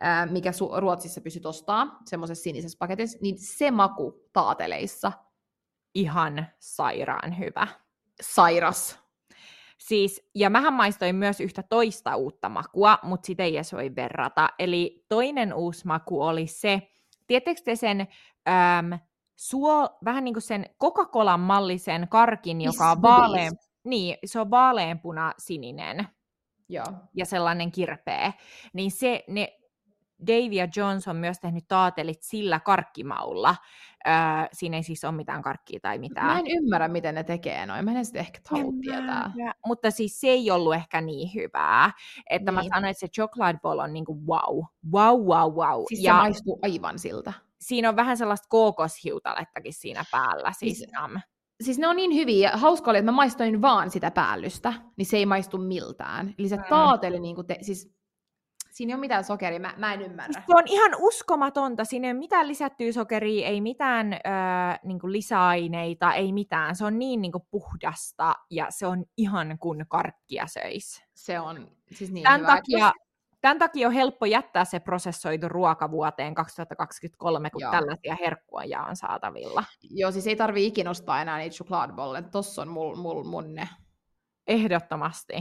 Ää, 0.00 0.26
mikä 0.26 0.50
su- 0.50 0.80
Ruotsissa 0.80 1.20
pystyt 1.20 1.46
ostaa, 1.46 1.98
semmoisessa 2.06 2.42
sinisessä 2.42 2.76
paketissa, 2.78 3.18
niin 3.22 3.38
se 3.38 3.70
maku 3.70 4.28
taateleissa. 4.32 5.12
Ihan 5.94 6.46
sairaan 6.58 7.38
hyvä. 7.38 7.66
Sairas. 8.22 9.04
Siis, 9.78 10.30
ja 10.34 10.50
mähän 10.50 10.72
maistoin 10.72 11.16
myös 11.16 11.40
yhtä 11.40 11.62
toista 11.62 12.16
uutta 12.16 12.48
makua, 12.48 12.98
mutta 13.02 13.26
sitä 13.26 13.42
ei 13.42 13.56
edes 13.56 13.72
voi 13.72 13.94
verrata. 13.96 14.48
Eli 14.58 15.04
toinen 15.08 15.54
uusi 15.54 15.86
maku 15.86 16.22
oli 16.22 16.46
se, 16.46 16.82
tiedättekö 17.26 17.60
te 17.64 17.76
sen 17.76 18.00
äm, 18.00 18.98
suo, 19.36 19.98
vähän 20.04 20.24
niin 20.24 20.34
kuin 20.34 20.42
sen 20.42 20.66
Coca-Colan 20.82 21.40
mallisen 21.40 22.08
karkin, 22.08 22.60
joka 22.60 22.90
on 22.90 23.02
vaalean, 23.02 23.52
niin, 23.84 24.16
se 24.24 24.40
on 24.40 24.50
vaaleanpuna 24.50 25.32
sininen. 25.38 26.08
Joo. 26.68 26.86
Ja 27.14 27.26
sellainen 27.26 27.72
kirpeä. 27.72 28.32
Niin 28.72 28.90
se, 28.90 29.24
ne 29.28 29.58
Dave 30.26 30.54
ja 30.54 30.68
Jones 30.76 31.08
on 31.08 31.16
myös 31.16 31.40
tehnyt 31.40 31.64
taatelit 31.68 32.22
sillä 32.22 32.60
karkkimaulla. 32.60 33.56
Öö, 34.06 34.12
siinä 34.52 34.76
ei 34.76 34.82
siis 34.82 35.04
ole 35.04 35.12
mitään 35.12 35.42
karkkia 35.42 35.80
tai 35.82 35.98
mitään. 35.98 36.26
Mä 36.26 36.38
en 36.38 36.46
ymmärrä, 36.46 36.88
miten 36.88 37.14
ne 37.14 37.24
tekee 37.24 37.66
noin. 37.66 37.84
Mä 37.84 37.92
en 37.92 38.04
sitten 38.04 38.20
ehkä 38.20 38.40
halua 38.50 38.72
tietää. 38.80 39.32
Mutta 39.66 39.90
siis 39.90 40.20
se 40.20 40.26
ei 40.26 40.50
ollut 40.50 40.74
ehkä 40.74 41.00
niin 41.00 41.34
hyvää. 41.34 41.90
Että 42.30 42.50
niin. 42.50 42.54
mä 42.54 42.74
sanoin, 42.74 42.90
että 42.90 43.00
se 43.00 43.08
chocolate 43.08 43.58
ball 43.62 43.78
on 43.78 43.92
niinku 43.92 44.26
wow. 44.26 44.64
Wow, 44.92 45.20
wow, 45.20 45.52
wow. 45.52 45.84
Siis 45.88 46.02
ja... 46.02 46.12
se 46.12 46.16
maistuu 46.16 46.58
aivan 46.62 46.98
siltä 46.98 47.32
siinä 47.64 47.88
on 47.88 47.96
vähän 47.96 48.16
sellaista 48.16 48.46
kookoshiutalettakin 48.48 49.72
siinä 49.72 50.04
päällä. 50.10 50.52
Siis, 50.52 50.78
siis, 50.78 50.90
um. 51.04 51.20
siis 51.62 51.78
ne 51.78 51.88
on 51.88 51.96
niin 51.96 52.14
hyviä. 52.14 52.50
Hauska 52.54 52.90
oli, 52.90 52.98
että 52.98 53.12
mä 53.12 53.16
maistoin 53.16 53.62
vaan 53.62 53.90
sitä 53.90 54.10
päällystä, 54.10 54.72
niin 54.96 55.06
se 55.06 55.16
ei 55.16 55.26
maistu 55.26 55.58
miltään. 55.58 56.34
Eli 56.38 56.48
se 56.48 56.56
mm. 56.56 56.64
taateli, 56.68 57.20
niin 57.20 57.34
kuin 57.34 57.46
te, 57.46 57.58
siis 57.60 57.94
siinä 58.74 58.90
ei 58.90 58.94
ole 58.94 59.00
mitään 59.00 59.24
sokeria, 59.24 59.60
mä, 59.60 59.74
mä 59.76 59.94
en 59.94 60.02
ymmärrä. 60.02 60.32
Siis 60.32 60.44
se 60.46 60.56
on 60.56 60.64
ihan 60.66 60.90
uskomatonta, 60.98 61.84
siinä 61.84 62.08
ei 62.08 62.12
ole 62.12 62.18
mitään 62.18 62.48
lisättyä 62.48 62.92
sokeria, 62.92 63.46
ei 63.46 63.60
mitään 63.60 64.12
öö, 64.12 64.20
niin 64.84 64.98
lisäaineita, 65.04 66.14
ei 66.14 66.32
mitään. 66.32 66.76
Se 66.76 66.84
on 66.84 66.98
niin, 66.98 67.22
niin 67.22 67.32
kuin 67.32 67.44
puhdasta 67.50 68.34
ja 68.50 68.66
se 68.70 68.86
on 68.86 69.04
ihan 69.16 69.58
kuin 69.58 69.84
karkkia 69.88 70.46
söisi. 70.46 71.04
Se 71.14 71.40
on 71.40 71.68
siis 71.92 72.12
niin 72.12 72.22
Tämän 72.22 72.40
hyvä. 72.40 72.52
Takia, 72.56 72.92
Tämän 73.44 73.58
takia 73.58 73.88
on 73.88 73.94
helppo 73.94 74.26
jättää 74.26 74.64
se 74.64 74.80
prosessoitu 74.80 75.48
ruoka 75.48 75.90
vuoteen 75.90 76.34
2023, 76.34 77.50
kun 77.50 77.62
Joo. 77.62 77.70
tällaisia 77.70 78.16
herkkuja 78.20 78.82
on 78.82 78.96
saatavilla. 78.96 79.64
Joo, 79.90 80.10
siis 80.10 80.26
ei 80.26 80.36
tarvi 80.36 80.66
ikinä 80.66 80.90
ostaa 80.90 81.22
enää 81.22 81.38
niitä 81.38 81.56
chokladbolle. 81.56 82.22
Tossa 82.22 82.62
on 82.62 82.68
mul, 82.68 82.96
mul, 82.96 83.24
mun 83.24 83.54
ne. 83.54 83.68
Ehdottomasti. 84.46 85.34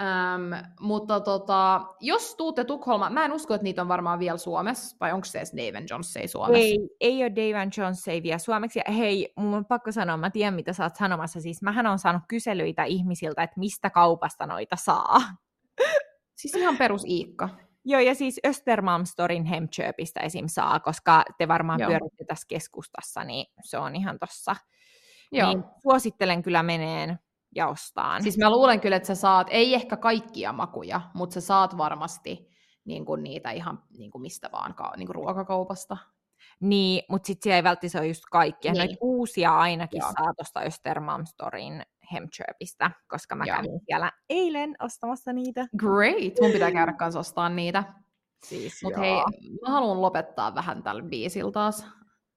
Ähm, 0.00 0.68
mutta 0.80 1.20
tota, 1.20 1.86
jos 2.00 2.34
tuutte 2.34 2.64
Tukholmaan, 2.64 3.12
mä 3.12 3.24
en 3.24 3.32
usko, 3.32 3.54
että 3.54 3.62
niitä 3.62 3.82
on 3.82 3.88
varmaan 3.88 4.18
vielä 4.18 4.38
Suomessa, 4.38 4.96
vai 5.00 5.12
onko 5.12 5.24
se 5.24 5.38
edes 5.38 5.52
Dave 5.52 5.84
Jones 5.90 6.16
ei 6.16 6.28
Suomessa? 6.28 6.58
Ei, 6.58 6.88
ei 7.00 7.22
ole 7.22 7.30
Dave 7.30 7.68
Jones 7.76 8.08
ei 8.08 8.22
vielä 8.22 8.38
suomeksi. 8.38 8.80
Ja 8.86 8.92
hei, 8.92 9.32
mun 9.36 9.54
on 9.54 9.64
pakko 9.64 9.92
sanoa, 9.92 10.16
mä 10.16 10.30
tiedän 10.30 10.54
mitä 10.54 10.72
sä 10.72 10.84
oot 10.84 10.96
sanomassa. 10.96 11.40
Siis 11.40 11.62
mähän 11.62 11.86
on 11.86 11.98
saanut 11.98 12.22
kyselyitä 12.28 12.84
ihmisiltä, 12.84 13.42
että 13.42 13.60
mistä 13.60 13.90
kaupasta 13.90 14.46
noita 14.46 14.76
saa. 14.76 15.20
Siis 16.46 16.62
ihan 16.62 16.76
perus 16.76 17.04
Iikka. 17.04 17.48
Joo, 17.84 18.00
ja 18.00 18.14
siis 18.14 18.40
Östermalmstorin 18.46 19.44
Hemköpistä 19.44 20.20
esim. 20.20 20.44
saa, 20.48 20.80
koska 20.80 21.24
te 21.38 21.48
varmaan 21.48 21.80
Joo. 21.80 21.88
pyöritte 21.88 22.24
tässä 22.24 22.46
keskustassa, 22.48 23.24
niin 23.24 23.46
se 23.62 23.78
on 23.78 23.96
ihan 23.96 24.18
tossa. 24.18 24.56
Joo. 25.32 25.48
Niin 25.48 25.64
suosittelen 25.82 26.42
kyllä 26.42 26.62
meneen 26.62 27.18
ja 27.54 27.68
ostaan. 27.68 28.22
Siis 28.22 28.38
mä 28.38 28.50
luulen 28.50 28.80
kyllä, 28.80 28.96
että 28.96 29.06
sä 29.06 29.14
saat, 29.14 29.46
ei 29.50 29.74
ehkä 29.74 29.96
kaikkia 29.96 30.52
makuja, 30.52 31.00
mutta 31.14 31.34
sä 31.34 31.40
saat 31.40 31.78
varmasti 31.78 32.48
niin 32.84 33.04
kuin 33.04 33.22
niitä 33.22 33.50
ihan 33.50 33.82
niin 33.98 34.10
kuin 34.10 34.22
mistä 34.22 34.48
vaan 34.52 34.74
niin 34.96 35.06
kuin 35.06 35.14
ruokakaupasta. 35.14 35.96
Niin, 36.60 37.02
mutta 37.08 37.26
sitten 37.26 37.42
siellä 37.42 37.56
ei 37.56 37.64
välttämättä 37.64 37.98
ole 37.98 38.06
just 38.06 38.22
kaikkia. 38.30 38.72
Niin. 38.72 38.78
Noita 38.78 38.96
uusia 39.00 39.58
ainakin 39.58 39.98
Joo. 39.98 40.12
saa 40.12 40.34
tuosta 40.34 40.60
Östermalmstorin 40.60 41.82
Hemchirpistä, 42.12 42.90
koska 43.08 43.34
mä 43.34 43.44
Joo. 43.46 43.56
kävin 43.56 43.80
siellä 43.86 44.12
eilen 44.28 44.74
ostamassa 44.80 45.32
niitä. 45.32 45.66
Great! 45.76 46.34
Mun 46.40 46.52
pitää 46.52 46.72
käydä 46.72 46.92
kanssa 46.92 47.20
ostaa 47.20 47.48
niitä. 47.48 47.84
Siis 48.44 48.82
Mutta 48.82 49.00
hei, 49.00 49.14
mä 49.62 49.70
haluan 49.70 50.02
lopettaa 50.02 50.54
vähän 50.54 50.82
tällä 50.82 51.02
biisillä 51.02 51.52
taas. 51.52 51.86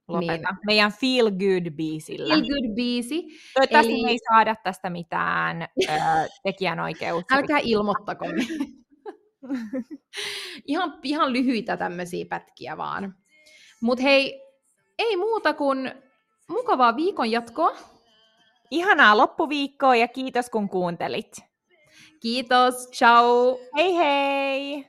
Lopeta. 0.08 0.34
Niin. 0.34 0.48
Meidän 0.66 0.92
Feel 0.92 1.30
Good-biisillä. 1.30 2.34
Feel 2.34 2.42
Good-biisi. 2.42 3.40
Toivottavasti 3.54 3.94
Eli... 3.94 4.10
ei 4.10 4.18
saada 4.30 4.56
tästä 4.64 4.90
mitään 4.90 5.62
ö, 5.62 5.68
tekijänoikeutta. 6.44 7.36
Älkää 7.36 7.60
ilmoittako. 7.64 8.26
ihan, 10.68 11.00
ihan 11.04 11.34
lyhyitä 11.34 11.78
tämmöisiä 11.78 12.26
pätkiä 12.30 12.78
vaan. 12.78 13.16
Mutta 13.82 14.04
hei, 14.04 14.42
ei 14.98 15.18
muuta 15.18 15.54
kuin 15.54 15.92
mukavaa 16.50 16.96
viikon 16.96 17.32
jatkoa. 17.32 17.72
Ihanaa 18.72 19.18
loppuviikkoa 19.18 19.96
ja 19.96 20.08
kiitos 20.08 20.50
kun 20.50 20.70
kuuntelit. 20.70 21.38
Kiitos, 22.22 22.88
ciao. 22.92 23.60
Hei 23.76 23.96
hei! 23.96 24.86